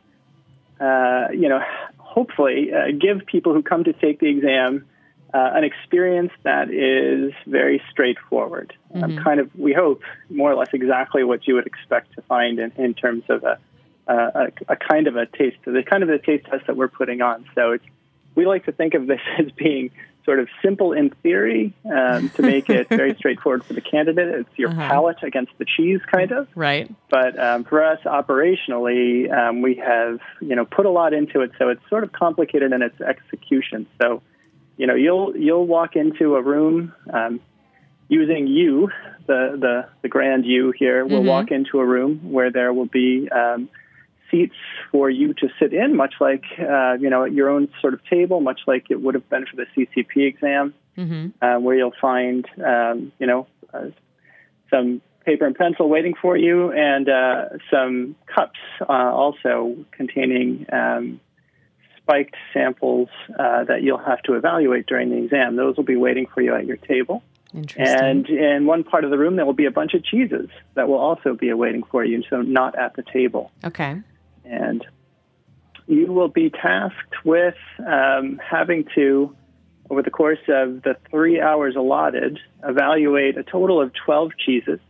uh, 0.81 1.29
you 1.33 1.49
know, 1.49 1.61
hopefully 1.99 2.73
uh, 2.73 2.93
give 2.99 3.27
people 3.27 3.53
who 3.55 3.63
come 3.63 3.85
to 3.85 3.93
take 3.93 4.21
the 4.21 4.29
exam 4.29 4.85
uh, 5.33 5.51
an 5.55 5.65
experience 5.65 6.31
that 6.45 6.71
is 6.71 7.33
very 7.47 7.83
straightforward. 7.91 8.73
Um, 8.95 9.19
kind 9.19 9.41
of, 9.41 9.51
we 9.57 9.73
hope, 9.73 10.03
more 10.31 10.53
or 10.53 10.55
less 10.55 10.69
exactly 10.73 11.25
what 11.25 11.49
you 11.49 11.55
would 11.57 11.67
expect 11.67 12.15
to 12.15 12.23
find 12.23 12.61
in, 12.61 12.71
in 12.77 12.95
terms 12.95 13.25
of 13.29 13.43
a, 13.43 13.59
a, 14.07 14.53
a 14.69 14.77
kind 14.77 15.07
of 15.07 15.17
a 15.17 15.27
taste, 15.27 15.57
the 15.65 15.83
kind 15.83 16.03
of 16.03 16.09
a 16.09 16.19
taste 16.19 16.47
test 16.47 16.67
that 16.67 16.77
we're 16.77 16.89
putting 16.89 17.23
on. 17.23 17.47
So 17.55 17.73
it's, 17.73 17.85
we 18.35 18.47
like 18.47 18.65
to 18.67 18.73
think 18.73 18.95
of 18.95 19.07
this 19.07 19.21
as 19.39 19.51
being 19.53 19.91
sort 20.25 20.39
of 20.39 20.49
simple 20.63 20.93
in 20.93 21.11
theory 21.23 21.75
um, 21.85 22.31
to 22.31 22.43
make 22.43 22.71
it 22.71 22.89
very 22.89 23.15
straightforward 23.19 23.65
for 23.65 23.75
the 23.75 23.81
candidate. 23.81 24.29
It's 24.41 24.59
your 24.59 24.71
palate 24.71 25.23
against 25.23 25.53
the 25.59 25.65
cheese, 25.65 26.01
kind 26.11 26.33
of. 26.33 26.49
Right. 26.55 26.91
But 27.11 27.39
um, 27.39 27.65
for 27.65 27.85
us, 27.85 28.01
operationally, 28.05 29.31
um, 29.31 29.61
we 29.63 29.77
have 29.77 30.21
you 30.41 30.57
know 30.57 30.65
put 30.65 30.87
a 30.87 30.91
lot 30.91 31.13
into 31.13 31.41
it, 31.41 31.53
so 31.59 31.69
it's 31.69 31.83
sort 31.89 32.05
of 32.05 32.13
complicated 32.13 32.73
in 32.73 32.83
its 32.83 33.01
execution. 33.01 33.87
So, 34.01 34.23
you 34.77 34.87
know, 34.87 34.95
you'll 34.95 35.37
you'll 35.37 35.67
walk 35.67 35.95
into 35.95 36.37
a 36.37 36.43
room 36.43 36.95
um, 37.13 37.41
using 38.09 38.47
you, 38.47 38.91
the 39.27 39.59
the 39.61 39.89
the 40.03 40.09
grand 40.09 40.47
you 40.47 40.73
here. 40.77 41.05
Will 41.05 41.23
walk 41.23 41.51
into 41.51 41.81
a 41.81 41.85
room 41.85 42.33
where 42.33 42.51
there 42.51 42.73
will 42.73 42.87
be 42.87 43.29
um, 43.31 43.69
seats 44.35 44.55
for 44.91 45.11
you 45.11 45.35
to 45.35 45.49
sit 45.59 45.73
in, 45.73 45.97
much 45.97 46.15
like 46.21 46.45
uh, 46.59 46.95
you 46.95 47.11
know 47.11 47.25
at 47.25 47.33
your 47.33 47.49
own 47.49 47.69
sort 47.81 47.95
of 47.95 48.05
table, 48.07 48.41
much 48.41 48.61
like 48.67 48.87
it 48.91 49.01
would 49.01 49.15
have 49.15 49.29
been 49.29 49.47
for 49.47 49.57
the 49.57 49.67
CCP 49.75 50.27
exam, 50.27 50.75
uh, 51.41 51.57
where 51.57 51.77
you'll 51.77 51.93
find 52.01 52.47
um, 52.65 53.13
you 53.19 53.27
know 53.27 53.47
uh, 53.73 53.87
some 54.71 55.01
paper 55.25 55.47
and 55.47 55.57
pencil 55.57 55.89
waiting 55.89 56.15
for 56.21 56.37
you, 56.37 56.73
and 56.73 57.09
uh, 57.09 57.45
some 57.71 58.17
cups 58.27 58.59
uh, 58.83 58.93
also 58.93 59.77
containing 59.93 60.67
um, 60.73 61.21
spiked 61.99 62.35
samples 62.53 63.09
uh, 63.39 63.65
that 63.65 63.83
you'll 63.83 63.99
have 63.99 64.23
to 64.23 64.35
evaluate 64.35 64.87
during 64.87 65.11
the 65.11 65.17
exam. 65.17 65.57
Those 65.57 65.77
will 65.77 65.85
be 65.85 65.97
waiting 65.97 66.27
for 66.33 66.43
you 66.43 66.55
at 66.55 66.67
your 66.67 66.77
table. 66.77 67.23
Interesting. 67.55 67.87
And 67.87 68.29
in 68.29 68.67
one 68.67 68.83
part 68.83 69.05
of 69.05 69.11
the 69.11 69.19
room, 69.19 69.37
there 69.37 69.47
will 69.47 69.53
be 69.53 69.65
a 69.65 69.71
bunch 69.71 69.95
of 69.95 70.05
cheeses 70.05 70.49
that 70.75 70.89
will 70.89 70.99
also 70.99 71.35
be 71.35 71.51
awaiting 71.51 71.85
for 71.85 72.05
you, 72.05 72.23
so 72.29 72.43
not 72.43 72.77
at 72.77 72.97
the 72.97 73.03
table. 73.03 73.53
okay. 73.65 74.03
And 74.45 74.85
you 75.87 76.13
will 76.13 76.29
be 76.29 76.51
tasked 76.51 77.25
with 77.25 77.57
um, 77.87 78.41
having 78.45 78.87
to, 78.95 79.35
over 79.91 80.03
the 80.03 80.11
course 80.11 80.39
of 80.49 80.83
the 80.83 80.97
three 81.11 81.41
hours 81.41 81.77
allotted, 81.77 82.39
evaluate 82.63 83.37
a 83.37 83.43
total 83.43 83.81
of 83.81 83.93
12 84.05 84.33
cheeses. 84.39 84.81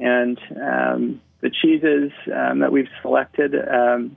And 0.00 0.38
um, 0.60 1.20
the 1.40 1.50
cheeses 1.50 2.12
um, 2.34 2.60
that 2.60 2.72
we've 2.72 2.88
selected, 3.02 3.54
um, 3.54 4.16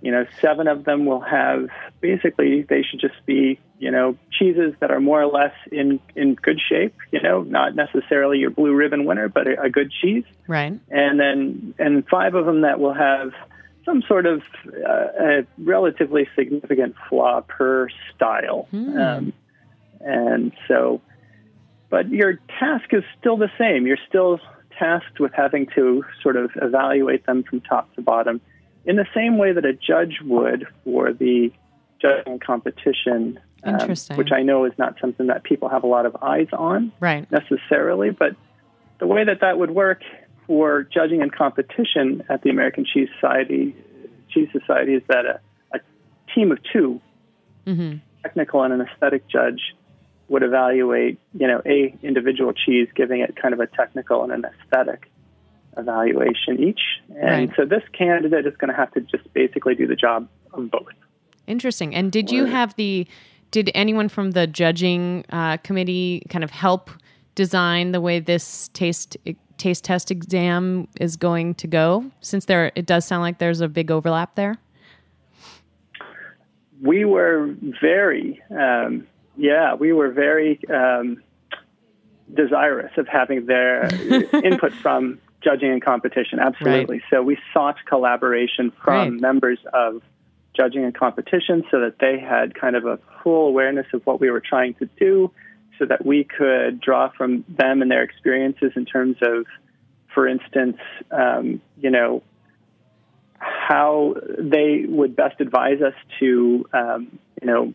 you 0.00 0.10
know, 0.10 0.26
seven 0.40 0.66
of 0.66 0.84
them 0.84 1.06
will 1.06 1.20
have 1.20 1.68
basically 2.00 2.62
they 2.62 2.82
should 2.82 3.00
just 3.00 3.24
be, 3.26 3.58
you 3.78 3.90
know, 3.90 4.16
cheeses 4.30 4.74
that 4.80 4.90
are 4.90 5.00
more 5.00 5.22
or 5.22 5.26
less 5.26 5.52
in 5.70 6.00
in 6.14 6.34
good 6.34 6.60
shape. 6.60 6.94
You 7.12 7.20
know, 7.22 7.42
not 7.42 7.74
necessarily 7.74 8.38
your 8.38 8.50
blue 8.50 8.74
ribbon 8.74 9.04
winner, 9.04 9.28
but 9.28 9.46
a, 9.46 9.62
a 9.62 9.70
good 9.70 9.90
cheese 9.92 10.24
Right. 10.46 10.78
and 10.90 11.20
then 11.20 11.74
and 11.78 12.06
five 12.08 12.34
of 12.34 12.46
them 12.46 12.62
that 12.62 12.80
will 12.80 12.94
have 12.94 13.32
some 13.84 14.02
sort 14.02 14.26
of 14.26 14.42
uh, 14.66 15.06
a 15.20 15.46
relatively 15.58 16.26
significant 16.34 16.96
flaw 17.08 17.40
per 17.42 17.88
style. 18.14 18.66
Um, 18.72 19.32
and 20.00 20.52
so, 20.66 21.00
but 21.88 22.08
your 22.08 22.40
task 22.58 22.92
is 22.92 23.04
still 23.20 23.36
the 23.36 23.50
same. 23.58 23.86
You're 23.86 23.98
still 24.08 24.40
tasked 24.78 25.20
with 25.20 25.32
having 25.32 25.66
to 25.74 26.04
sort 26.22 26.36
of 26.36 26.50
evaluate 26.60 27.24
them 27.26 27.42
from 27.44 27.60
top 27.60 27.94
to 27.94 28.02
bottom 28.02 28.40
in 28.84 28.96
the 28.96 29.06
same 29.14 29.38
way 29.38 29.52
that 29.52 29.64
a 29.64 29.72
judge 29.72 30.18
would 30.24 30.66
for 30.84 31.12
the 31.12 31.52
judging 32.00 32.38
competition, 32.38 33.38
um, 33.64 33.74
Interesting. 33.80 34.16
which 34.16 34.32
I 34.32 34.42
know 34.42 34.64
is 34.64 34.72
not 34.78 34.96
something 35.00 35.26
that 35.28 35.44
people 35.44 35.68
have 35.68 35.82
a 35.84 35.86
lot 35.86 36.06
of 36.06 36.16
eyes 36.22 36.48
on 36.52 36.92
Right. 37.00 37.26
necessarily, 37.30 38.10
but 38.10 38.36
the 38.98 39.06
way 39.06 39.24
that 39.24 39.40
that 39.40 39.58
would 39.58 39.70
work 39.70 40.02
for 40.46 40.84
judging 40.84 41.22
and 41.22 41.32
competition 41.32 42.22
at 42.28 42.42
the 42.42 42.50
American 42.50 42.84
Cheese 42.84 43.08
Society, 43.20 43.74
Cheese 44.30 44.48
Society 44.52 44.94
is 44.94 45.02
that 45.08 45.24
a, 45.26 45.40
a 45.74 45.80
team 46.34 46.52
of 46.52 46.58
2 46.72 47.00
technical 48.22 48.62
and 48.62 48.72
an 48.72 48.80
aesthetic 48.80 49.28
judge, 49.28 49.60
would 50.28 50.42
evaluate, 50.42 51.20
you 51.38 51.46
know, 51.46 51.62
a 51.64 51.96
individual 52.02 52.52
cheese, 52.52 52.88
giving 52.96 53.20
it 53.20 53.36
kind 53.40 53.54
of 53.54 53.60
a 53.60 53.66
technical 53.66 54.24
and 54.24 54.32
an 54.32 54.44
aesthetic 54.44 55.08
evaluation 55.76 56.58
each. 56.60 56.80
And 57.10 57.48
Right. 57.48 57.50
so 57.56 57.64
this 57.64 57.82
candidate 57.92 58.46
is 58.46 58.56
going 58.56 58.70
to 58.70 58.76
have 58.76 58.90
to 58.92 59.00
just 59.02 59.32
basically 59.34 59.74
do 59.74 59.86
the 59.86 59.94
job 59.94 60.28
of 60.52 60.70
both. 60.70 60.88
Interesting. 61.46 61.94
And 61.94 62.10
did 62.10 62.30
you 62.30 62.46
have 62.46 62.74
the? 62.76 63.06
Did 63.50 63.70
anyone 63.74 64.08
from 64.08 64.32
the 64.32 64.46
judging 64.46 65.24
uh, 65.30 65.56
committee 65.58 66.22
kind 66.28 66.44
of 66.44 66.50
help 66.50 66.90
design 67.34 67.92
the 67.92 68.00
way 68.00 68.18
this 68.20 68.68
taste 68.74 69.16
taste 69.56 69.84
test 69.84 70.10
exam 70.10 70.86
is 71.00 71.16
going 71.16 71.54
to 71.54 71.66
go? 71.66 72.04
Since 72.20 72.44
there, 72.46 72.72
it 72.74 72.86
does 72.86 73.06
sound 73.06 73.22
like 73.22 73.38
there's 73.38 73.60
a 73.60 73.68
big 73.68 73.90
overlap 73.90 74.34
there. 74.34 74.58
we 76.82 77.04
were 77.06 77.54
very, 77.80 78.42
um, 78.50 79.06
yeah, 79.36 79.74
we 79.74 79.92
were 79.92 80.10
very 80.10 80.60
um, 80.68 81.22
desirous 82.34 82.92
of 82.98 83.08
having 83.08 83.46
their 83.46 83.86
input 84.44 84.72
from 84.74 85.18
judging 85.42 85.70
and 85.72 85.82
competition. 85.82 86.38
Absolutely. 86.38 87.02
So 87.08 87.22
we 87.22 87.38
sought 87.54 87.76
collaboration 87.86 88.72
from 88.84 88.94
Right. 88.94 89.12
members 89.12 89.58
of 89.72 90.02
judging 90.56 90.84
and 90.84 90.94
competition 90.94 91.64
so 91.70 91.80
that 91.80 91.98
they 92.00 92.18
had 92.18 92.54
kind 92.54 92.76
of 92.76 92.86
a 92.86 92.98
full 93.22 93.48
awareness 93.48 93.86
of 93.92 94.04
what 94.06 94.20
we 94.20 94.30
were 94.30 94.40
trying 94.40 94.74
to 94.74 94.88
do 94.98 95.30
so 95.78 95.84
that 95.84 96.04
we 96.04 96.24
could 96.24 96.80
draw 96.80 97.10
from 97.10 97.44
them 97.48 97.82
and 97.82 97.90
their 97.90 98.02
experiences 98.02 98.72
in 98.76 98.86
terms 98.86 99.16
of, 99.20 99.44
for 100.14 100.26
instance, 100.26 100.78
um, 101.10 101.60
you 101.78 101.90
know, 101.90 102.22
how 103.38 104.14
they 104.38 104.84
would 104.88 105.14
best 105.14 105.40
advise 105.40 105.82
us 105.82 105.94
to, 106.18 106.66
um, 106.72 107.18
you 107.42 107.46
know, 107.46 107.74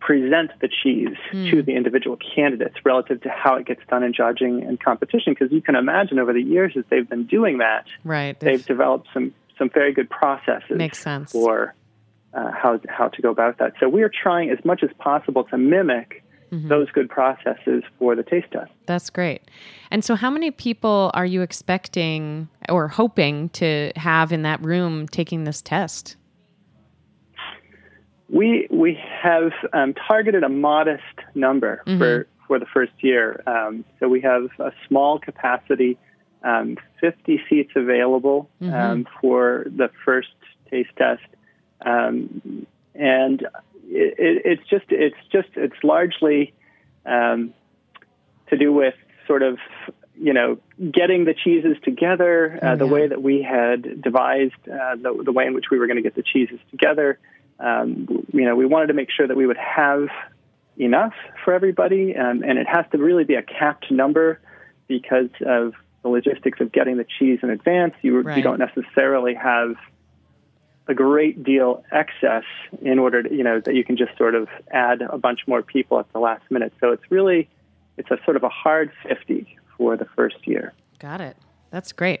present 0.00 0.50
the 0.60 0.68
cheese 0.82 1.16
to 1.50 1.62
the 1.62 1.74
individual 1.74 2.18
candidates 2.34 2.76
relative 2.84 3.22
to 3.22 3.30
how 3.30 3.56
it 3.56 3.66
gets 3.66 3.80
done 3.88 4.02
in 4.02 4.12
judging 4.12 4.62
and 4.62 4.78
competition. 4.78 5.32
Because 5.32 5.50
you 5.50 5.62
can 5.62 5.76
imagine 5.76 6.18
over 6.18 6.32
the 6.32 6.42
years 6.42 6.74
as 6.76 6.84
they've 6.90 7.08
been 7.08 7.24
doing 7.26 7.58
that, 7.58 7.86
Right. 8.04 8.38
they've 8.38 8.64
developed 8.64 9.08
some 9.14 9.32
some 9.58 9.70
very 9.70 9.92
good 9.92 10.10
processes 10.10 10.76
Makes 10.76 10.98
sense. 10.98 11.32
for 11.32 11.74
uh, 12.32 12.50
how 12.50 12.80
how 12.88 13.08
to 13.08 13.22
go 13.22 13.30
about 13.30 13.58
that. 13.58 13.74
So 13.80 13.88
we 13.88 14.02
are 14.02 14.10
trying 14.10 14.50
as 14.50 14.64
much 14.64 14.82
as 14.82 14.90
possible 14.98 15.44
to 15.44 15.58
mimic 15.58 16.20
Mm-hmm. 16.52 16.68
those 16.68 16.88
good 16.90 17.08
processes 17.08 17.82
for 17.98 18.14
the 18.14 18.22
taste 18.22 18.46
test. 18.52 18.70
That's 18.86 19.10
great. 19.10 19.42
And 19.90 20.04
so, 20.04 20.14
how 20.14 20.30
many 20.30 20.52
people 20.52 21.10
are 21.14 21.26
you 21.26 21.42
expecting 21.42 22.48
or 22.68 22.86
hoping 22.86 23.48
to 23.50 23.90
have 23.96 24.30
in 24.30 24.42
that 24.42 24.62
room 24.62 25.08
taking 25.08 25.44
this 25.44 25.60
test? 25.62 26.16
We 28.28 28.68
we 28.70 28.98
have 29.22 29.52
um, 29.72 29.94
targeted 29.94 30.44
a 30.44 30.48
modest 30.48 31.02
number 31.34 31.82
for 31.98 32.26
for 32.46 32.58
the 32.58 32.66
first 32.66 32.92
year. 33.00 33.42
Um, 33.46 33.84
so 33.98 34.08
we 34.08 34.20
have 34.20 34.44
a 34.58 34.70
small 34.86 35.18
capacity, 35.18 35.98
um, 36.44 36.76
50 37.00 37.40
seats 37.48 37.72
available 37.74 38.48
um, 38.74 39.06
for 39.20 39.64
the 39.66 39.90
first 40.04 40.28
taste 40.70 40.90
test, 40.96 41.22
um, 41.84 42.66
and 42.94 43.42
it, 43.88 44.14
it, 44.18 44.42
it's 44.44 44.68
just 44.68 44.84
it's 44.90 45.16
just 45.32 45.48
it's 45.56 45.82
largely 45.82 46.52
um, 47.06 47.54
to 48.50 48.58
do 48.58 48.72
with 48.72 48.94
sort 49.26 49.42
of 49.42 49.58
you 50.16 50.34
know 50.34 50.58
getting 50.78 51.24
the 51.24 51.34
cheeses 51.34 51.76
together 51.82 52.58
uh, 52.62 52.76
the 52.76 52.86
way 52.86 53.08
that 53.08 53.22
we 53.22 53.42
had 53.42 54.02
devised 54.02 54.52
uh, 54.68 54.96
the, 54.96 55.22
the 55.24 55.32
way 55.32 55.46
in 55.46 55.54
which 55.54 55.66
we 55.70 55.78
were 55.78 55.86
going 55.86 55.96
to 55.96 56.02
get 56.02 56.14
the 56.14 56.22
cheeses 56.22 56.60
together. 56.70 57.18
Um, 57.58 58.26
you 58.32 58.44
know 58.44 58.54
we 58.54 58.66
wanted 58.66 58.88
to 58.88 58.94
make 58.94 59.08
sure 59.10 59.26
that 59.26 59.36
we 59.36 59.46
would 59.46 59.56
have 59.56 60.08
enough 60.76 61.14
for 61.44 61.54
everybody 61.54 62.16
um, 62.16 62.42
and 62.42 62.58
it 62.58 62.66
has 62.66 62.84
to 62.90 62.98
really 62.98 63.24
be 63.24 63.34
a 63.34 63.42
capped 63.42 63.90
number 63.92 64.40
because 64.88 65.30
of 65.46 65.72
the 66.04 66.10
logistics 66.10 66.60
of 66.60 66.70
getting 66.70 66.98
the 66.98 67.06
cheese 67.18 67.40
in 67.42 67.50
advance 67.50 67.94
you, 68.02 68.20
Right. 68.20 68.36
you 68.36 68.42
don't 68.42 68.58
necessarily 68.60 69.34
have 69.34 69.74
a 70.86 70.94
great 70.94 71.42
deal 71.42 71.82
excess 71.90 72.44
in 72.82 72.98
order 72.98 73.22
to, 73.22 73.34
you 73.34 73.42
know, 73.42 73.58
that 73.58 73.74
you 73.74 73.82
can 73.82 73.96
just 73.96 74.16
sort 74.18 74.34
of 74.34 74.46
add 74.70 75.00
a 75.00 75.16
bunch 75.16 75.40
more 75.46 75.62
people 75.62 75.98
at 75.98 76.12
the 76.12 76.18
last 76.18 76.42
minute. 76.50 76.74
So 76.78 76.92
it's 76.92 77.10
really, 77.10 77.48
it's 77.96 78.10
a 78.10 78.18
sort 78.24 78.36
of 78.36 78.44
a 78.44 78.50
hard 78.50 78.92
50 79.08 79.56
for 79.78 79.96
the 79.96 80.04
first 80.14 80.46
year. 80.46 80.74
Got 80.98 81.22
it. 81.22 81.38
That's 81.74 81.90
great. 81.90 82.20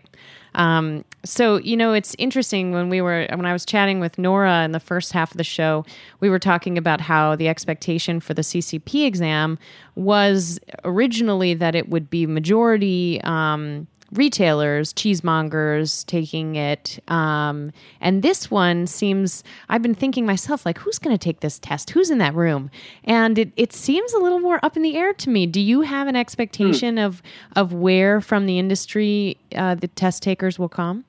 Um, 0.56 1.04
so 1.24 1.58
you 1.58 1.76
know, 1.76 1.92
it's 1.92 2.16
interesting 2.18 2.72
when 2.72 2.88
we 2.88 3.00
were 3.00 3.28
when 3.30 3.46
I 3.46 3.52
was 3.52 3.64
chatting 3.64 4.00
with 4.00 4.18
Nora 4.18 4.64
in 4.64 4.72
the 4.72 4.80
first 4.80 5.12
half 5.12 5.30
of 5.30 5.36
the 5.36 5.44
show, 5.44 5.84
we 6.18 6.28
were 6.28 6.40
talking 6.40 6.76
about 6.76 7.00
how 7.00 7.36
the 7.36 7.46
expectation 7.46 8.18
for 8.18 8.34
the 8.34 8.42
CCP 8.42 9.06
exam 9.06 9.56
was 9.94 10.58
originally 10.84 11.54
that 11.54 11.76
it 11.76 11.88
would 11.88 12.10
be 12.10 12.26
majority 12.26 13.20
um, 13.22 13.86
retailers, 14.14 14.92
cheesemongers 14.92 16.06
taking 16.06 16.56
it, 16.56 16.98
um, 17.08 17.72
and 18.00 18.22
this 18.22 18.50
one 18.50 18.86
seems. 18.86 19.44
I've 19.68 19.82
been 19.82 19.94
thinking 19.94 20.24
myself, 20.26 20.64
like, 20.64 20.78
who's 20.78 20.98
going 20.98 21.16
to 21.16 21.22
take 21.22 21.40
this 21.40 21.58
test? 21.58 21.90
Who's 21.90 22.10
in 22.10 22.18
that 22.18 22.34
room? 22.34 22.70
And 23.04 23.38
it, 23.38 23.52
it 23.56 23.72
seems 23.72 24.12
a 24.12 24.18
little 24.18 24.40
more 24.40 24.58
up 24.64 24.76
in 24.76 24.82
the 24.82 24.96
air 24.96 25.12
to 25.14 25.30
me. 25.30 25.46
Do 25.46 25.60
you 25.60 25.82
have 25.82 26.08
an 26.08 26.16
expectation 26.16 26.98
of 26.98 27.22
of 27.56 27.72
where 27.72 28.20
from 28.20 28.46
the 28.46 28.58
industry 28.58 29.36
uh, 29.54 29.74
the 29.74 29.88
test 29.88 30.22
takers 30.22 30.58
will 30.58 30.68
come? 30.68 31.04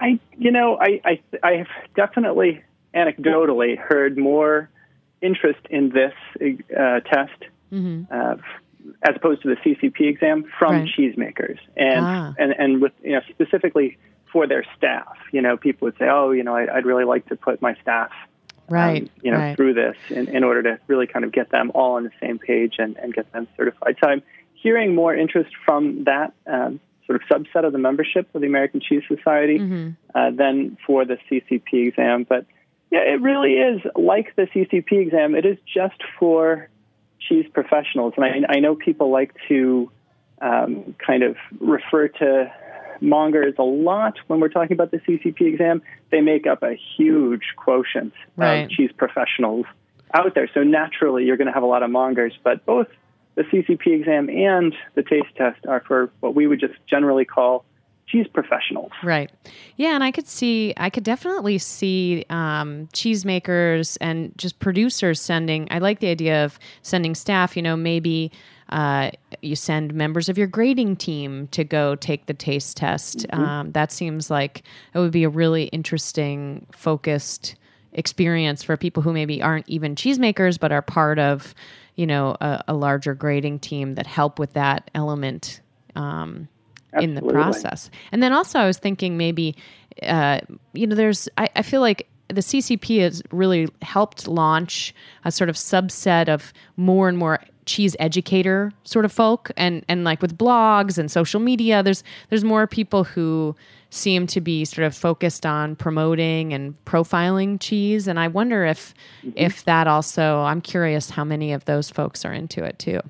I, 0.00 0.20
you 0.36 0.50
know, 0.50 0.78
I, 0.80 1.00
I, 1.04 1.20
I 1.42 1.52
have 1.54 1.66
definitely 1.96 2.62
anecdotally 2.94 3.76
heard 3.76 4.16
more 4.16 4.70
interest 5.20 5.60
in 5.70 5.90
this 5.90 6.12
uh, 6.40 7.00
test 7.00 7.44
uh, 8.10 8.36
as 9.02 9.16
opposed 9.16 9.42
to 9.42 9.48
the 9.48 9.56
CCP 9.56 10.00
exam 10.08 10.44
from 10.58 10.72
Right. 10.72 10.88
cheesemakers, 10.88 11.58
and 11.76 12.04
Ah. 12.04 12.34
and 12.38 12.52
and 12.58 12.80
with 12.80 12.92
you 13.02 13.12
know 13.12 13.20
specifically 13.30 13.96
for 14.32 14.46
their 14.46 14.64
staff. 14.76 15.16
You 15.32 15.40
know, 15.42 15.56
people 15.56 15.86
would 15.86 15.96
say, 15.98 16.08
"Oh, 16.08 16.30
you 16.32 16.42
know, 16.42 16.54
I, 16.54 16.76
I'd 16.76 16.86
really 16.86 17.04
like 17.04 17.26
to 17.28 17.36
put 17.36 17.60
my 17.62 17.74
staff." 17.82 18.10
um, 18.70 18.74
Right, 18.74 19.10
you 19.22 19.30
know, 19.30 19.38
right. 19.38 19.56
through 19.56 19.72
this 19.74 19.96
in, 20.10 20.28
in 20.28 20.44
order 20.44 20.62
to 20.64 20.78
really 20.88 21.06
kind 21.06 21.24
of 21.24 21.32
get 21.32 21.48
them 21.50 21.70
all 21.74 21.94
on 21.96 22.04
the 22.04 22.10
same 22.20 22.38
page 22.38 22.74
and, 22.78 22.98
and 22.98 23.14
get 23.14 23.32
them 23.32 23.48
certified. 23.56 23.96
So 23.98 24.08
I'm 24.10 24.22
hearing 24.52 24.94
more 24.94 25.14
interest 25.16 25.50
from 25.64 26.04
that 26.04 26.34
um, 26.46 26.78
sort 27.06 27.16
of 27.22 27.26
subset 27.28 27.64
of 27.64 27.72
the 27.72 27.78
membership 27.78 28.28
of 28.34 28.42
the 28.42 28.46
American 28.46 28.80
Cheese 28.80 29.04
Society 29.08 29.58
Mm-hmm. 29.58 29.88
uh, 30.14 30.30
than 30.32 30.76
for 30.86 31.06
the 31.06 31.16
CCP 31.30 31.88
exam. 31.88 32.24
But 32.28 32.44
yeah, 32.90 33.00
it 33.00 33.22
really 33.22 33.54
is 33.54 33.80
like 33.96 34.36
the 34.36 34.42
CCP 34.48 34.92
exam. 35.00 35.34
It 35.34 35.46
is 35.46 35.56
just 35.64 36.02
for 36.18 36.68
cheese 37.20 37.46
professionals, 37.52 38.14
and 38.16 38.24
I, 38.24 38.56
I 38.56 38.60
know 38.60 38.74
people 38.74 39.10
like 39.10 39.34
to 39.48 39.90
um, 40.40 40.94
kind 41.04 41.22
of 41.22 41.36
refer 41.60 42.08
to 42.08 42.52
mongers 43.00 43.54
a 43.58 43.62
lot 43.62 44.18
when 44.26 44.40
we're 44.40 44.48
talking 44.48 44.72
about 44.72 44.90
the 44.90 44.98
CCP 44.98 45.40
exam. 45.42 45.82
They 46.10 46.20
make 46.20 46.46
up 46.46 46.62
a 46.62 46.74
huge 46.96 47.54
quotient 47.56 48.12
Right. 48.36 48.64
of 48.64 48.70
cheese 48.70 48.90
professionals 48.96 49.66
out 50.14 50.34
there. 50.34 50.48
So 50.52 50.62
naturally, 50.62 51.24
you're 51.24 51.36
going 51.36 51.46
to 51.48 51.52
have 51.52 51.62
a 51.62 51.66
lot 51.66 51.82
of 51.82 51.90
mongers, 51.90 52.32
but 52.42 52.64
both 52.64 52.88
the 53.34 53.42
CCP 53.44 53.86
exam 53.88 54.28
and 54.28 54.74
the 54.94 55.02
taste 55.02 55.34
test 55.36 55.64
are 55.66 55.80
for 55.86 56.10
what 56.20 56.34
we 56.34 56.46
would 56.46 56.60
just 56.60 56.74
generally 56.86 57.24
call 57.24 57.64
cheese 58.10 58.26
professionals. 58.32 58.90
Right. 59.02 59.30
Yeah, 59.76 59.94
and 59.94 60.02
I 60.02 60.10
could 60.10 60.26
see, 60.26 60.74
I 60.76 60.90
could 60.90 61.04
definitely 61.04 61.58
see 61.58 62.24
um, 62.30 62.88
cheesemakers 62.92 63.98
and 64.00 64.32
just 64.36 64.58
producers 64.58 65.20
sending. 65.20 65.68
I 65.70 65.78
like 65.78 66.00
the 66.00 66.08
idea 66.08 66.44
of 66.44 66.58
sending 66.82 67.14
staff. 67.14 67.56
You 67.56 67.62
know, 67.62 67.76
maybe 67.76 68.32
uh, 68.70 69.10
you 69.42 69.56
send 69.56 69.94
members 69.94 70.28
of 70.28 70.36
your 70.36 70.46
grading 70.46 70.96
team 70.96 71.48
to 71.48 71.64
go 71.64 71.94
take 71.94 72.26
the 72.26 72.34
taste 72.34 72.76
test. 72.76 73.26
Um, 73.30 73.72
that 73.72 73.92
seems 73.92 74.30
like 74.30 74.62
it 74.94 74.98
would 74.98 75.12
be 75.12 75.24
a 75.24 75.28
really 75.28 75.64
interesting, 75.64 76.66
focused 76.72 77.56
experience 77.92 78.62
for 78.62 78.76
people 78.76 79.02
who 79.02 79.12
maybe 79.12 79.42
aren't 79.42 79.68
even 79.68 79.94
cheesemakers 79.94 80.60
but 80.60 80.70
are 80.70 80.82
part 80.82 81.18
of, 81.18 81.54
you 81.96 82.06
know, 82.06 82.36
a, 82.40 82.62
a 82.68 82.74
larger 82.74 83.14
grading 83.14 83.58
team 83.58 83.94
that 83.94 84.06
help 84.06 84.38
with 84.38 84.52
that 84.52 84.90
element. 84.94 85.60
Um, 85.96 86.48
in 86.94 87.14
the 87.14 87.22
process. 87.22 87.90
And 88.12 88.22
then 88.22 88.32
also, 88.32 88.58
I 88.58 88.66
was 88.66 88.78
thinking 88.78 89.16
maybe, 89.16 89.56
uh, 90.02 90.40
you 90.72 90.86
know, 90.86 90.94
there's, 90.94 91.28
I, 91.36 91.48
I 91.56 91.62
feel 91.62 91.80
like 91.80 92.08
the 92.28 92.40
CCP 92.40 93.00
has 93.00 93.22
really 93.30 93.68
helped 93.82 94.28
launch 94.28 94.94
a 95.24 95.32
sort 95.32 95.48
of 95.50 95.56
subset 95.56 96.28
of 96.28 96.52
more 96.76 97.08
and 97.08 97.16
more 97.16 97.40
cheese 97.64 97.94
educator 97.98 98.72
sort 98.84 99.04
of 99.04 99.12
folk. 99.12 99.50
And 99.56 99.84
and 99.88 100.04
like 100.04 100.22
with 100.22 100.36
blogs 100.36 100.98
and 100.98 101.10
social 101.10 101.40
media 101.40 101.82
there's 101.82 102.02
there's 102.30 102.44
more 102.44 102.66
people 102.66 103.04
who 103.04 103.54
seem 103.90 104.26
to 104.26 104.40
be 104.40 104.64
sort 104.64 104.86
of 104.86 104.94
focused 104.94 105.46
on 105.46 105.76
promoting 105.76 106.52
and 106.52 106.74
profiling 106.84 107.58
cheese. 107.60 108.08
And 108.08 108.18
I 108.18 108.28
wonder 108.28 108.64
if 108.64 108.94
if 109.36 109.64
that 109.64 109.86
also 109.86 110.40
I'm 110.40 110.60
curious 110.60 111.10
how 111.10 111.24
many 111.24 111.52
of 111.52 111.64
those 111.66 111.90
folks 111.90 112.24
are 112.24 112.32
into 112.32 112.64
it 112.64 112.78
too 112.78 113.00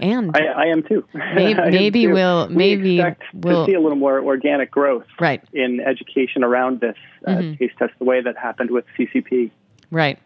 and 0.00 0.36
I, 0.36 0.40
I 0.46 0.66
am 0.66 0.82
too. 0.82 1.04
Maybe- 1.34 1.60
maybe 1.70 2.02
too. 2.04 2.12
we'll- 2.12 2.48
maybe 2.48 2.98
expect 3.00 3.22
we'll- 3.34 3.64
to 3.66 3.70
see 3.70 3.74
a 3.76 3.80
little 3.80 3.98
more 3.98 4.20
organic 4.22 4.70
growth 4.70 5.04
Right. 5.20 5.42
in 5.52 5.80
education 5.80 6.42
around 6.44 6.80
this 6.80 6.96
uh, 7.26 7.30
Mm-hmm. 7.32 7.54
taste 7.56 7.74
test, 7.78 7.92
the 7.98 8.04
way 8.04 8.20
that 8.22 8.36
happened 8.36 8.70
with 8.70 8.84
CCP. 8.98 9.50
Right. 9.90 10.18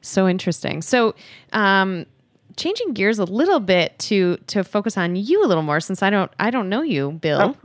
So 0.00 0.28
interesting. 0.28 0.82
So, 0.82 1.14
um, 1.52 2.06
changing 2.56 2.94
gears 2.94 3.18
a 3.18 3.24
little 3.24 3.60
bit 3.60 3.98
to 3.98 4.36
to 4.46 4.64
focus 4.64 4.96
on 4.96 5.14
you 5.16 5.44
a 5.44 5.46
little 5.46 5.62
more, 5.62 5.80
since 5.80 6.02
I 6.02 6.08
don't 6.10 6.30
I 6.38 6.50
don't 6.50 6.68
know 6.68 6.80
you, 6.82 7.12
Bill. 7.12 7.56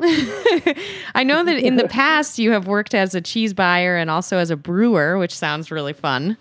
I 1.16 1.24
know 1.24 1.44
that 1.44 1.58
in 1.58 1.76
the 1.78 1.88
past 1.88 2.40
you 2.40 2.52
have 2.52 2.68
worked 2.68 2.94
as 2.94 3.16
a 3.16 3.22
cheese 3.22 3.54
buyer 3.54 3.96
and 3.96 4.10
also 4.10 4.38
as 4.38 4.50
a 4.50 4.56
brewer, 4.58 5.18
which 5.18 5.34
sounds 5.36 5.72
really 5.72 5.94
fun. 5.94 6.36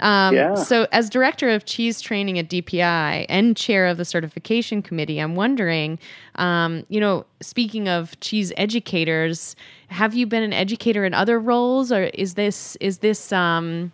Um, 0.00 0.34
Yeah. 0.34 0.54
So, 0.54 0.86
as 0.92 1.10
director 1.10 1.50
of 1.50 1.64
cheese 1.64 2.00
training 2.00 2.38
at 2.38 2.48
DPI 2.48 3.26
and 3.28 3.56
chair 3.56 3.86
of 3.86 3.98
the 3.98 4.04
certification 4.04 4.82
committee, 4.82 5.18
I'm 5.18 5.34
wondering, 5.34 5.98
um, 6.36 6.84
you 6.88 6.98
know, 7.00 7.26
speaking 7.40 7.88
of 7.88 8.18
cheese 8.20 8.52
educators, 8.56 9.54
have 9.88 10.14
you 10.14 10.26
been 10.26 10.42
an 10.42 10.52
educator 10.52 11.04
in 11.04 11.14
other 11.14 11.38
roles, 11.38 11.92
or 11.92 12.04
is 12.14 12.34
this 12.34 12.76
is 12.76 12.98
this 12.98 13.32
um, 13.32 13.92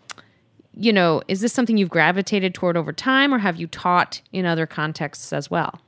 you 0.79 0.93
know, 0.93 1.21
is 1.27 1.41
this 1.41 1.53
something 1.53 1.77
you've 1.77 1.91
gravitated 1.91 2.55
toward 2.55 2.77
over 2.77 2.93
time, 2.93 3.35
or 3.35 3.39
have 3.39 3.57
you 3.57 3.67
taught 3.67 4.21
in 4.33 4.47
other 4.47 4.65
contexts 4.65 5.33
as 5.33 5.51
well? 5.51 5.81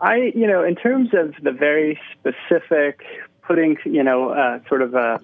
I, 0.00 0.32
you 0.34 0.46
know, 0.46 0.64
in 0.64 0.74
terms 0.74 1.10
of 1.12 1.34
the 1.42 1.52
very 1.52 2.00
specific 2.12 3.02
putting, 3.42 3.76
you 3.84 4.02
know, 4.02 4.30
uh, 4.30 4.60
sort 4.68 4.80
of 4.80 4.94
a, 4.94 5.20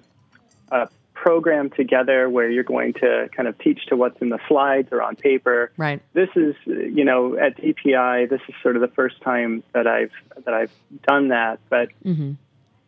a 0.71 0.89
program 1.25 1.71
together 1.71 2.29
where 2.29 2.47
you're 2.51 2.63
going 2.63 2.93
to 2.93 3.27
kind 3.35 3.47
of 3.47 3.57
teach 3.57 3.87
to 3.87 3.95
what's 3.95 4.21
in 4.21 4.29
the 4.29 4.37
slides 4.47 4.89
or 4.91 5.01
on 5.01 5.15
paper. 5.15 5.71
Right. 5.75 5.99
This 6.13 6.29
is, 6.35 6.53
you 6.67 7.03
know, 7.03 7.35
at 7.35 7.57
DPI, 7.57 8.29
this 8.29 8.41
is 8.47 8.53
sort 8.61 8.75
of 8.75 8.83
the 8.83 8.89
first 8.89 9.19
time 9.21 9.63
that 9.73 9.87
I've 9.87 10.11
that 10.45 10.53
I've 10.53 10.71
done 11.07 11.29
that, 11.29 11.57
but 11.67 11.89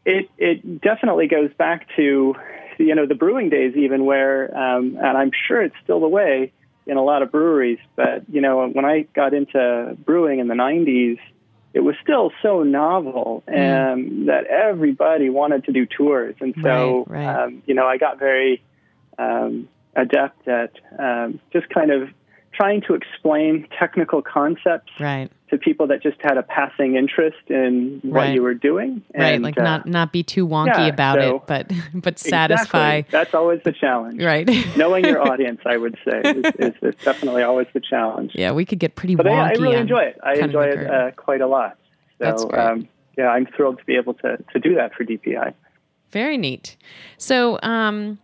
it 0.06 0.30
it 0.38 0.82
definitely 0.82 1.28
goes 1.28 1.52
back 1.58 1.88
to, 1.95 2.36
you 2.78 2.93
know, 2.93 3.08
the 3.08 3.15
brewing 3.15 3.50
days 3.50 3.76
even 3.76 4.06
where, 4.06 4.56
um, 4.56 4.97
and 4.97 5.17
I'm 5.17 5.32
sure 5.47 5.63
it's 5.63 5.76
still 5.84 6.00
the 6.00 6.08
way 6.08 6.54
in 6.86 6.95
a 6.95 7.04
lot 7.04 7.23
of 7.23 7.32
breweries, 7.32 7.80
but 7.95 8.30
you 8.32 8.41
know, 8.41 8.67
when 8.67 8.86
I 8.86 9.08
got 9.15 9.34
into 9.34 9.97
brewing 10.06 10.38
in 10.38 10.47
the 10.47 10.54
'90s 10.54 11.17
it 11.78 11.84
was 11.84 11.96
still 12.02 12.32
so 12.42 12.63
novel 12.63 13.44
um, 13.48 14.26
that 14.26 14.46
everybody 14.48 15.30
wanted 15.30 15.66
to 15.66 15.72
do 15.72 15.86
tours. 15.86 16.34
And 16.40 16.56
so, 16.63 17.06
Right, 17.08 17.24
right. 17.24 17.44
Um, 17.44 17.62
you 17.68 17.76
know, 17.76 17.86
I 17.86 17.98
got 17.98 18.18
very 18.18 18.63
um, 19.20 19.70
adept 19.96 20.48
at 20.48 20.72
um, 20.98 21.40
just 21.54 21.70
kind 21.70 21.92
of 21.92 22.10
trying 22.58 22.82
to 22.82 22.93
explain 22.96 23.67
technical 23.78 24.22
concepts 24.22 24.91
Right. 25.00 25.30
to 25.52 25.58
people 25.58 25.86
that 25.88 26.02
just 26.02 26.17
had 26.22 26.38
a 26.38 26.43
passing 26.43 26.96
interest 26.96 27.38
in 27.50 28.00
what 28.04 28.13
Right. 28.22 28.34
you 28.34 28.41
were 28.41 28.56
doing. 28.56 29.04
right. 29.15 29.39
Like 29.41 29.58
uh, 29.60 29.63
not 29.63 29.86
not 29.86 30.12
be 30.12 30.24
too 30.24 30.48
wonky 30.48 30.88
yeah, 30.88 30.88
about 30.88 31.20
so- 31.22 31.36
it, 31.38 31.41
but 31.48 31.72
but 31.93 32.17
satisfy. 32.20 32.96
Exactly. 32.96 33.12
That's 33.12 33.34
always 33.36 33.62
the 33.63 33.72
challenge. 33.72 34.22
Right. 34.24 34.50
Knowing 34.78 35.06
your 35.06 35.22
audience, 35.22 35.62
I 35.65 35.78
would 35.78 35.96
say, 36.04 36.20
is, 36.22 36.46
is, 36.60 36.74
is 36.82 36.96
definitely 37.06 37.43
always 37.43 37.67
the 37.74 37.80
challenge. 37.82 38.32
yeah, 38.34 38.52
we 38.52 38.65
could 38.65 38.80
get 38.80 38.96
pretty 38.96 39.15
But 39.15 39.28
wonky. 39.28 39.39
I, 39.39 39.50
I 39.50 39.52
really 39.54 39.76
enjoy 39.78 40.00
it. 40.04 40.17
I 40.24 40.34
enjoy 40.34 40.65
it 40.65 40.88
uh, 40.89 41.12
quite 41.12 41.41
a 41.41 41.48
lot. 41.48 41.78
So, 42.20 42.26
That's 42.26 42.43
great. 42.46 42.60
Um, 42.60 42.88
yeah, 43.17 43.28
I'm 43.30 43.46
thrilled 43.46 43.78
to 43.80 43.86
be 43.86 43.96
able 43.96 44.15
to, 44.15 44.38
to 44.54 44.60
do 44.60 44.76
that 44.76 44.93
for 44.96 45.04
DPI. 45.06 45.54
Very 46.12 46.38
neat. 46.38 46.78
So, 47.17 47.60
um, 47.62 48.17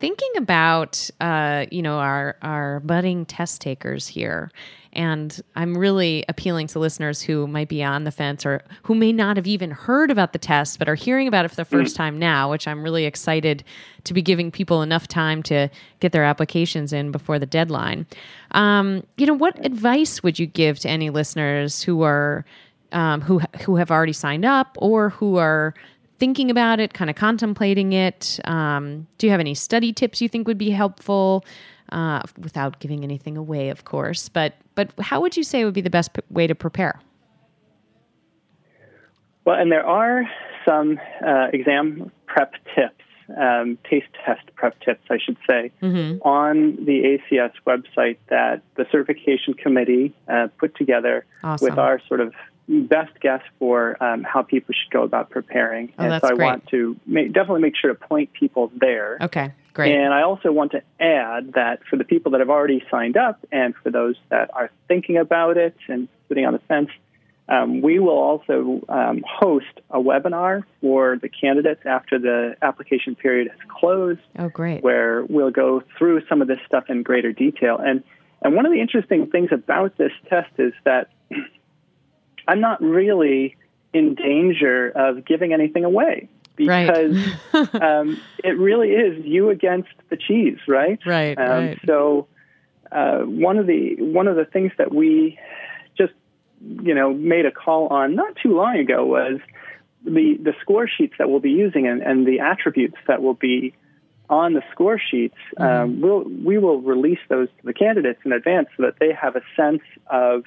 thinking 0.00 0.30
about 0.36 1.10
uh, 1.20 1.66
you 1.70 1.82
know 1.82 1.98
our 1.98 2.36
our 2.42 2.80
budding 2.80 3.26
test 3.26 3.60
takers 3.60 4.06
here, 4.06 4.50
and 4.92 5.40
I'm 5.56 5.76
really 5.76 6.24
appealing 6.28 6.66
to 6.68 6.78
listeners 6.78 7.20
who 7.20 7.46
might 7.46 7.68
be 7.68 7.82
on 7.82 8.04
the 8.04 8.10
fence 8.10 8.46
or 8.46 8.62
who 8.82 8.94
may 8.94 9.12
not 9.12 9.36
have 9.36 9.46
even 9.46 9.70
heard 9.70 10.10
about 10.10 10.32
the 10.32 10.38
test 10.38 10.78
but 10.78 10.88
are 10.88 10.94
hearing 10.94 11.28
about 11.28 11.44
it 11.44 11.48
for 11.48 11.56
the 11.56 11.64
first 11.64 11.96
time 11.96 12.18
now. 12.18 12.50
Which 12.50 12.66
I'm 12.66 12.82
really 12.82 13.04
excited 13.04 13.64
to 14.04 14.14
be 14.14 14.22
giving 14.22 14.50
people 14.50 14.82
enough 14.82 15.08
time 15.08 15.42
to 15.44 15.68
get 16.00 16.12
their 16.12 16.24
applications 16.24 16.92
in 16.92 17.10
before 17.10 17.38
the 17.38 17.46
deadline. 17.46 18.06
Um, 18.52 19.04
you 19.16 19.26
know, 19.26 19.34
what 19.34 19.64
advice 19.64 20.22
would 20.22 20.38
you 20.38 20.46
give 20.46 20.78
to 20.80 20.88
any 20.88 21.10
listeners 21.10 21.82
who 21.82 22.02
are 22.02 22.44
um, 22.92 23.20
who 23.20 23.40
who 23.62 23.76
have 23.76 23.90
already 23.90 24.12
signed 24.12 24.44
up 24.44 24.76
or 24.80 25.10
who 25.10 25.36
are 25.36 25.74
thinking 26.18 26.50
about 26.50 26.80
it, 26.80 26.94
kind 26.94 27.08
of 27.10 27.16
contemplating 27.16 27.92
it? 27.92 28.40
Um, 28.44 29.06
do 29.18 29.26
you 29.26 29.30
have 29.30 29.40
any 29.40 29.54
study 29.54 29.92
tips 29.92 30.20
you 30.20 30.28
think 30.28 30.46
would 30.46 30.58
be 30.58 30.70
helpful? 30.70 31.44
Uh, 31.90 32.20
without 32.38 32.80
giving 32.80 33.02
anything 33.02 33.38
away, 33.38 33.70
of 33.70 33.86
course, 33.86 34.28
but 34.28 34.52
but 34.74 34.92
how 35.00 35.22
would 35.22 35.38
you 35.38 35.42
say 35.42 35.64
would 35.64 35.72
be 35.72 35.80
the 35.80 35.88
best 35.88 36.12
p- 36.12 36.20
way 36.28 36.46
to 36.46 36.54
prepare? 36.54 37.00
Well, 39.46 39.58
and 39.58 39.72
there 39.72 39.86
are 39.86 40.24
some 40.66 41.00
uh, 41.26 41.46
exam 41.50 42.12
prep 42.26 42.52
tips, 42.74 43.02
um, 43.40 43.78
taste 43.88 44.08
test 44.22 44.42
prep 44.54 44.78
tips, 44.80 45.00
I 45.08 45.16
should 45.16 45.38
say, 45.48 45.72
on 46.20 46.76
the 46.84 47.18
ACS 47.32 47.52
website 47.66 48.18
that 48.28 48.60
the 48.74 48.84
certification 48.92 49.54
committee 49.54 50.14
uh, 50.28 50.48
put 50.58 50.76
together 50.76 51.24
Awesome. 51.42 51.64
with 51.70 51.78
our 51.78 52.02
sort 52.06 52.20
of 52.20 52.34
best 52.68 53.18
guess 53.20 53.42
for 53.58 54.02
um, 54.02 54.22
how 54.22 54.42
people 54.42 54.74
should 54.74 54.92
go 54.92 55.02
about 55.02 55.30
preparing. 55.30 55.92
Oh, 55.98 56.04
and 56.04 56.12
that's 56.12 56.26
so 56.26 56.32
I 56.32 56.36
great. 56.36 56.44
want 56.44 56.66
to 56.68 56.96
ma- 57.06 57.22
definitely 57.22 57.62
make 57.62 57.76
sure 57.76 57.92
to 57.92 57.98
point 57.98 58.32
people 58.32 58.70
there. 58.78 59.18
Okay, 59.20 59.52
great. 59.72 59.94
And 59.94 60.12
I 60.12 60.22
also 60.22 60.52
want 60.52 60.72
to 60.72 60.82
add 61.00 61.54
that 61.54 61.80
for 61.88 61.96
the 61.96 62.04
people 62.04 62.32
that 62.32 62.40
have 62.40 62.50
already 62.50 62.84
signed 62.90 63.16
up 63.16 63.44
and 63.50 63.74
for 63.82 63.90
those 63.90 64.16
that 64.28 64.50
are 64.52 64.70
thinking 64.86 65.16
about 65.16 65.56
it 65.56 65.76
and 65.88 66.08
sitting 66.28 66.44
on 66.44 66.52
the 66.52 66.58
fence, 66.60 66.90
um, 67.48 67.80
we 67.80 67.98
will 67.98 68.18
also 68.18 68.82
um, 68.90 69.24
host 69.26 69.80
a 69.90 69.98
webinar 69.98 70.64
for 70.82 71.16
the 71.16 71.30
candidates 71.30 71.80
after 71.86 72.18
the 72.18 72.54
application 72.60 73.14
period 73.14 73.48
has 73.48 73.58
closed, 73.80 74.20
oh, 74.38 74.50
great. 74.50 74.82
where 74.82 75.24
we'll 75.24 75.50
go 75.50 75.82
through 75.96 76.20
some 76.28 76.42
of 76.42 76.48
this 76.48 76.58
stuff 76.66 76.84
in 76.90 77.02
greater 77.02 77.32
detail. 77.32 77.78
And 77.78 78.04
and 78.40 78.54
one 78.54 78.66
of 78.66 78.72
the 78.72 78.80
interesting 78.80 79.26
things 79.30 79.50
about 79.50 79.96
this 79.96 80.12
test 80.28 80.50
is 80.58 80.72
that 80.84 81.08
I'm 82.48 82.60
not 82.60 82.80
really 82.82 83.56
in 83.92 84.14
danger 84.14 84.88
of 84.90 85.24
giving 85.24 85.52
anything 85.52 85.84
away 85.84 86.28
Right. 86.58 86.86
because 86.86 87.72
um, 87.80 88.20
it 88.42 88.58
really 88.58 88.88
is 88.90 89.24
you 89.24 89.50
against 89.50 89.90
the 90.08 90.16
cheese, 90.16 90.58
right? 90.66 90.98
Right, 91.06 91.38
Um, 91.38 91.48
right. 91.48 91.78
So 91.86 92.26
uh, 92.90 93.18
one 93.20 93.58
of 93.58 93.66
the 93.66 93.96
one 94.00 94.26
of 94.26 94.36
the 94.36 94.44
things 94.44 94.72
that 94.78 94.92
we 94.92 95.38
just 95.96 96.14
you 96.60 96.94
know 96.94 97.12
made 97.14 97.46
a 97.46 97.52
call 97.52 97.88
on 97.88 98.14
not 98.16 98.34
too 98.42 98.56
long 98.56 98.76
ago 98.78 99.04
was 99.06 99.38
the 100.04 100.36
the 100.42 100.54
score 100.60 100.88
sheets 100.88 101.14
that 101.18 101.28
we'll 101.30 101.40
be 101.40 101.50
using 101.50 101.86
and, 101.86 102.02
and 102.02 102.26
the 102.26 102.40
attributes 102.40 102.96
that 103.06 103.22
will 103.22 103.34
be 103.34 103.74
on 104.30 104.52
the 104.52 104.62
score 104.72 104.98
sheets. 104.98 105.36
Um, 105.58 106.00
we'll 106.00 106.24
we 106.24 106.58
will 106.58 106.80
release 106.80 107.20
those 107.28 107.48
to 107.60 107.66
the 107.66 107.72
candidates 107.72 108.20
in 108.24 108.32
advance 108.32 108.68
so 108.76 108.82
that 108.84 108.94
they 108.98 109.12
have 109.12 109.36
a 109.36 109.42
sense 109.56 109.82
of 110.08 110.44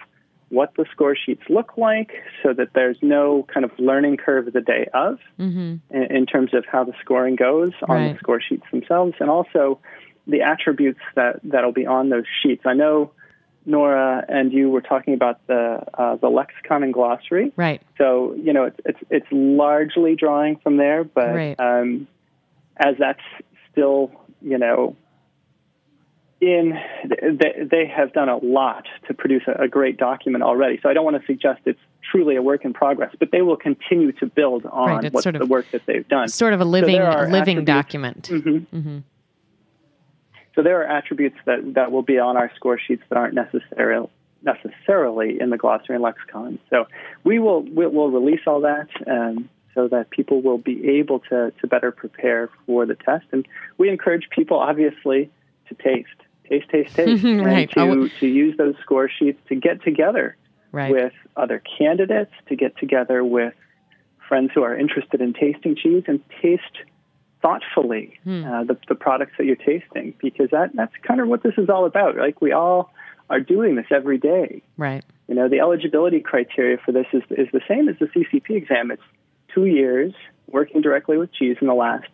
what 0.51 0.73
the 0.75 0.85
score 0.91 1.15
sheets 1.15 1.41
look 1.49 1.77
like, 1.77 2.11
so 2.43 2.53
that 2.53 2.69
there's 2.75 2.97
no 3.01 3.47
kind 3.53 3.63
of 3.65 3.71
learning 3.79 4.17
curve 4.17 4.51
the 4.53 4.61
day 4.61 4.87
of 4.93 5.17
in, 5.39 5.81
in 6.17 6.25
terms 6.25 6.53
of 6.53 6.65
how 6.71 6.83
the 6.83 6.93
scoring 7.01 7.35
goes 7.35 7.71
on 7.89 7.95
Right. 7.95 8.13
the 8.13 8.19
score 8.19 8.41
sheets 8.41 8.65
themselves, 8.71 9.15
and 9.19 9.29
also 9.29 9.79
the 10.27 10.41
attributes 10.41 10.99
that 11.15 11.39
that'll 11.43 11.71
be 11.71 11.87
on 11.87 12.09
those 12.09 12.25
sheets. 12.43 12.61
I 12.65 12.73
know 12.73 13.11
Nora 13.65 14.25
and 14.27 14.51
you 14.51 14.69
were 14.69 14.81
talking 14.81 15.13
about 15.13 15.45
the 15.47 15.83
uh, 15.93 16.15
the 16.17 16.29
lexicon 16.29 16.83
and 16.83 16.93
glossary. 16.93 17.51
Right. 17.55 17.81
So 17.97 18.35
you 18.35 18.53
know 18.53 18.65
it's 18.65 18.79
it's 18.85 18.99
it's 19.09 19.27
largely 19.31 20.15
drawing 20.15 20.57
from 20.57 20.77
there, 20.77 21.03
but 21.03 21.33
Right. 21.33 21.59
um, 21.59 22.07
as 22.77 22.95
that's 22.99 23.21
still 23.71 24.11
you 24.41 24.57
know 24.57 24.95
in 26.41 26.73
they, 27.05 27.53
they 27.69 27.85
have 27.85 28.11
done 28.13 28.27
a 28.27 28.37
lot 28.37 28.87
to 29.07 29.13
produce 29.13 29.43
a, 29.47 29.67
great 29.67 29.97
document 29.97 30.43
already. 30.43 30.79
So 30.81 30.89
I 30.89 30.93
don't 30.93 31.05
want 31.05 31.21
to 31.21 31.25
suggest 31.27 31.61
it's 31.65 31.79
truly 32.11 32.35
a 32.35 32.41
work 32.41 32.65
in 32.65 32.73
progress, 32.73 33.15
but 33.19 33.29
they 33.31 33.43
will 33.43 33.55
continue 33.55 34.11
to 34.13 34.25
build 34.25 34.65
on 34.65 34.89
Right, 34.89 35.17
sort 35.21 35.35
of- 35.35 35.39
the 35.39 35.45
work 35.45 35.69
that 35.71 35.85
they've 35.85 36.07
done. 36.07 36.27
Sort 36.29 36.53
of 36.53 36.59
a 36.59 36.63
So 36.63 36.69
living 36.69 36.99
are 36.99 37.29
living 37.29 37.63
document. 37.63 38.31
So 40.53 40.61
there 40.63 40.81
are 40.81 40.97
attributes 40.97 41.37
that, 41.45 41.75
that 41.75 41.93
will 41.93 42.01
be 42.01 42.19
on 42.19 42.35
our 42.35 42.51
score 42.55 42.77
sheets 42.77 43.03
that 43.07 43.17
aren't 43.17 43.35
necessarily 43.35 44.09
necessarily 44.43 45.39
in 45.39 45.51
the 45.51 45.57
glossary 45.57 45.95
and 45.95 46.03
lexicon. 46.03 46.57
So 46.71 46.87
we 47.23 47.37
will 47.37 47.61
we 47.61 47.85
will 47.85 48.09
release 48.09 48.41
all 48.47 48.61
that 48.61 48.87
um, 49.07 49.47
so 49.75 49.87
that 49.89 50.09
people 50.09 50.41
will 50.41 50.57
be 50.57 50.97
able 50.97 51.19
to 51.29 51.53
to 51.61 51.67
better 51.67 51.91
prepare 51.91 52.49
for 52.65 52.85
the 52.87 52.95
test. 52.95 53.25
And 53.31 53.47
we 53.77 53.89
encourage 53.89 54.29
people 54.31 54.57
obviously 54.59 55.29
to 55.69 55.75
taste, 55.75 56.09
taste, 56.51 56.69
taste, 56.69 56.95
taste, 56.95 57.23
Right. 57.25 57.71
and 57.77 58.09
to 58.11 58.19
to 58.19 58.27
use 58.27 58.57
those 58.57 58.75
score 58.81 59.09
sheets 59.09 59.39
to 59.49 59.55
get 59.55 59.83
together 59.83 60.35
Right. 60.73 60.91
with 60.91 61.13
other 61.35 61.61
candidates, 61.77 62.31
to 62.47 62.55
get 62.55 62.77
together 62.77 63.23
with 63.23 63.53
friends 64.27 64.51
who 64.53 64.63
are 64.63 64.77
interested 64.77 65.19
in 65.19 65.33
tasting 65.33 65.75
cheese 65.75 66.03
and 66.07 66.21
taste 66.41 66.77
thoughtfully 67.41 68.19
uh, 68.25 68.63
the, 68.63 68.77
the 68.87 68.95
products 68.95 69.33
that 69.37 69.45
you're 69.45 69.55
tasting 69.55 70.13
because 70.21 70.49
that, 70.51 70.69
that's 70.75 70.93
kind 71.05 71.19
of 71.19 71.27
what 71.27 71.43
this 71.43 71.53
is 71.57 71.69
all 71.69 71.85
about. 71.85 72.15
Like 72.15 72.39
we 72.39 72.51
all 72.53 72.93
are 73.29 73.39
doing 73.39 73.75
this 73.75 73.87
every 73.91 74.17
day. 74.17 74.61
Right. 74.77 75.03
You 75.27 75.35
know, 75.35 75.49
the 75.49 75.59
eligibility 75.59 76.19
criteria 76.19 76.77
for 76.77 76.91
this 76.91 77.07
is, 77.13 77.23
is 77.31 77.47
the 77.51 77.61
same 77.67 77.89
as 77.89 77.95
the 77.99 78.05
CCP 78.05 78.51
exam. 78.51 78.91
It's 78.91 79.01
two 79.53 79.65
years 79.65 80.13
working 80.47 80.81
directly 80.81 81.17
with 81.17 81.33
cheese 81.33 81.57
in 81.59 81.67
the 81.67 81.73
last 81.73 82.07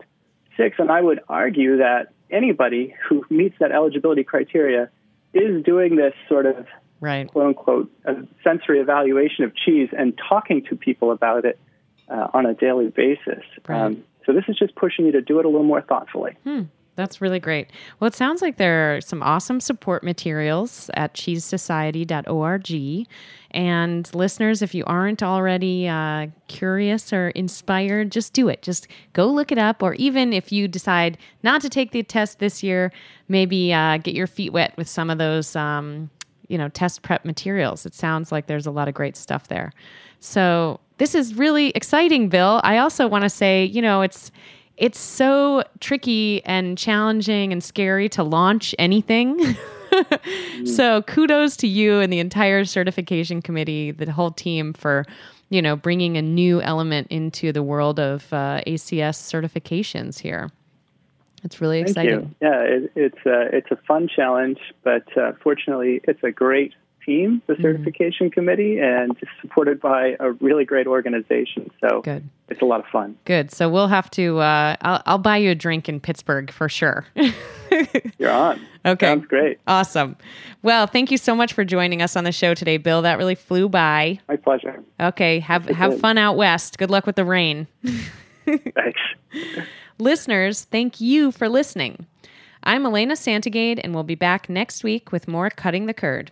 six. 0.56 0.78
And 0.80 0.90
I 0.92 1.02
would 1.02 1.20
argue 1.28 1.78
that 1.78 2.14
anybody 2.32 2.94
who 3.08 3.26
meets 3.30 3.56
that 3.60 3.72
eligibility 3.72 4.24
criteria 4.24 4.90
is 5.34 5.64
doing 5.64 5.96
this 5.96 6.14
sort 6.28 6.46
of 6.46 6.66
Right. 7.00 7.28
quote 7.28 7.46
unquote 7.46 7.92
a 8.06 8.16
sensory 8.44 8.80
evaluation 8.80 9.44
of 9.44 9.56
cheese 9.56 9.90
and 9.96 10.18
talking 10.30 10.64
to 10.66 10.76
people 10.76 11.12
about 11.12 11.46
it 11.46 11.60
uh, 12.10 12.28
on 12.34 12.46
a 12.48 12.54
daily 12.56 12.88
basis. 12.88 13.44
Right. 13.68 13.82
Um, 13.82 14.04
so 14.26 14.34
this 14.34 14.46
is 14.48 14.58
just 14.58 14.76
pushing 14.76 15.06
you 15.06 15.12
to 15.12 15.22
do 15.22 15.40
it 15.40 15.46
a 15.46 15.48
little 15.48 15.64
more 15.64 15.82
thoughtfully. 15.82 16.36
That's 16.98 17.22
really 17.22 17.40
great. 17.40 17.70
Well, 18.00 18.08
it 18.08 18.16
sounds 18.16 18.42
like 18.42 18.58
there 18.58 18.96
are 18.96 19.02
some 19.02 19.22
awesome 19.22 19.60
support 19.60 20.04
materials 20.04 20.90
at 20.96 21.14
cheesesociety.org. 21.14 23.08
And 23.52 24.16
listeners, 24.16 24.64
if 24.64 24.74
you 24.74 24.84
aren't 24.86 25.22
already 25.22 25.88
uh, 25.88 26.28
curious 26.48 27.14
or 27.14 27.30
inspired, 27.30 28.12
just 28.12 28.34
do 28.34 28.50
it. 28.50 28.64
Just 28.64 28.88
go 29.14 29.28
look 29.28 29.52
it 29.52 29.60
up. 29.60 29.84
Or 29.84 29.94
even 29.94 30.34
if 30.34 30.52
you 30.52 30.68
decide 30.68 31.20
not 31.44 31.62
to 31.62 31.70
take 31.70 31.92
the 31.92 32.02
test 32.02 32.40
this 32.40 32.64
year, 32.64 32.92
maybe 33.28 33.72
uh, 33.72 33.98
get 33.98 34.16
your 34.16 34.28
feet 34.28 34.52
wet 34.52 34.76
with 34.76 34.90
some 34.90 35.12
of 35.12 35.20
those, 35.20 35.56
um, 35.56 36.10
you 36.48 36.58
know, 36.58 36.68
test 36.68 37.04
prep 37.04 37.26
materials. 37.26 37.86
It 37.86 37.94
sounds 37.94 38.32
like 38.32 38.48
there's 38.48 38.66
a 38.66 38.72
lot 38.72 38.88
of 38.88 38.96
great 38.96 39.16
stuff 39.16 39.50
there. 39.50 39.72
So 40.20 40.80
this 40.98 41.14
is 41.14 41.36
really 41.36 41.70
exciting, 41.70 42.30
Bill. 42.30 42.60
I 42.64 42.80
also 42.80 43.08
want 43.08 43.22
to 43.22 43.30
say, 43.30 43.66
you 43.66 43.84
know, 43.84 44.02
it's 44.02 44.32
it's 44.78 45.00
so 45.00 45.64
tricky 45.80 46.44
and 46.46 46.78
challenging 46.78 47.52
and 47.52 47.64
scary 47.64 48.08
to 48.10 48.24
launch 48.24 48.76
anything. 48.78 49.58
so 50.66 51.02
kudos 51.04 51.58
to 51.58 51.68
you 51.68 52.00
and 52.00 52.14
the 52.14 52.20
entire 52.20 52.64
certification 52.64 53.42
committee, 53.42 53.92
the 53.92 54.12
whole 54.12 54.32
team 54.32 54.74
for, 54.74 55.06
you 55.50 55.62
know, 55.62 55.76
bringing 55.76 56.16
a 56.16 56.22
new 56.22 56.62
element 56.62 57.08
into 57.10 57.52
the 57.52 57.64
world 57.64 58.00
of 58.00 58.32
uh, 58.32 58.62
ACS 58.68 59.18
certifications 59.18 60.20
here. 60.20 60.52
It's 61.44 61.62
really 61.62 61.80
exciting. 61.80 62.36
Yeah, 62.42 62.62
it, 62.62 62.92
it's 62.96 63.26
a, 63.26 63.56
it's 63.56 63.72
a 63.72 63.78
fun 63.88 64.08
challenge, 64.14 64.60
but 64.84 65.06
uh, 65.18 65.34
fortunately, 65.42 66.02
it's 66.04 66.24
a 66.24 66.32
great 66.32 66.74
team, 67.08 67.42
Mm-hmm. 67.48 67.52
the 67.54 67.62
certification 67.68 68.30
committee, 68.30 68.78
and 68.78 69.18
supported 69.42 69.80
by 69.82 70.16
a 70.20 70.34
really 70.34 70.66
great 70.66 70.86
organization. 70.86 71.72
So 71.82 72.02
Good. 72.02 72.30
it's 72.50 72.62
a 72.62 72.66
lot 72.66 72.80
of 72.82 72.86
fun. 72.92 73.18
Good. 73.26 73.50
So 73.52 73.68
we'll 73.70 73.88
have 73.88 74.12
to. 74.12 74.38
Uh, 74.38 74.76
I'll, 74.82 75.02
I'll 75.08 75.18
buy 75.18 75.38
you 75.38 75.50
a 75.52 75.56
drink 75.56 75.90
in 75.90 76.00
Pittsburgh 76.00 76.52
for 76.52 76.70
sure. 76.70 77.06
You're 78.20 78.30
on. 78.32 78.62
Okay. 78.86 79.08
Sounds 79.08 79.26
great. 79.28 79.60
awesome. 79.68 80.16
Well, 80.62 80.86
thank 80.88 81.10
you 81.12 81.18
so 81.18 81.34
much 81.36 81.54
for 81.54 81.66
joining 81.66 82.02
us 82.02 82.16
on 82.16 82.24
the 82.26 82.32
show 82.32 82.54
today, 82.54 82.78
Bill. 82.78 83.02
That 83.02 83.18
really 83.18 83.36
flew 83.36 83.68
by. 83.70 84.20
My 84.28 84.36
pleasure. 84.36 84.84
Okay, 85.00 85.40
have 85.40 85.70
it 85.70 85.76
have 85.76 85.92
did. 85.92 86.02
fun 86.02 86.18
out 86.18 86.38
west. 86.38 86.78
Good 86.78 86.90
luck 86.92 87.06
with 87.08 87.16
the 87.16 87.26
rain. 87.26 87.68
Thanks. 88.46 89.00
Listeners, 90.00 90.64
thank 90.66 91.02
you 91.02 91.32
for 91.32 91.50
listening. 91.50 92.06
I'm 92.64 92.86
Elena 92.86 93.16
Santogade, 93.16 93.80
and 93.84 93.94
we'll 93.94 94.04
be 94.04 94.16
back 94.16 94.50
next 94.50 94.84
week 94.84 95.12
with 95.12 95.28
more 95.28 95.50
Cutting 95.50 95.86
the 95.86 95.94
Curd. 95.94 96.32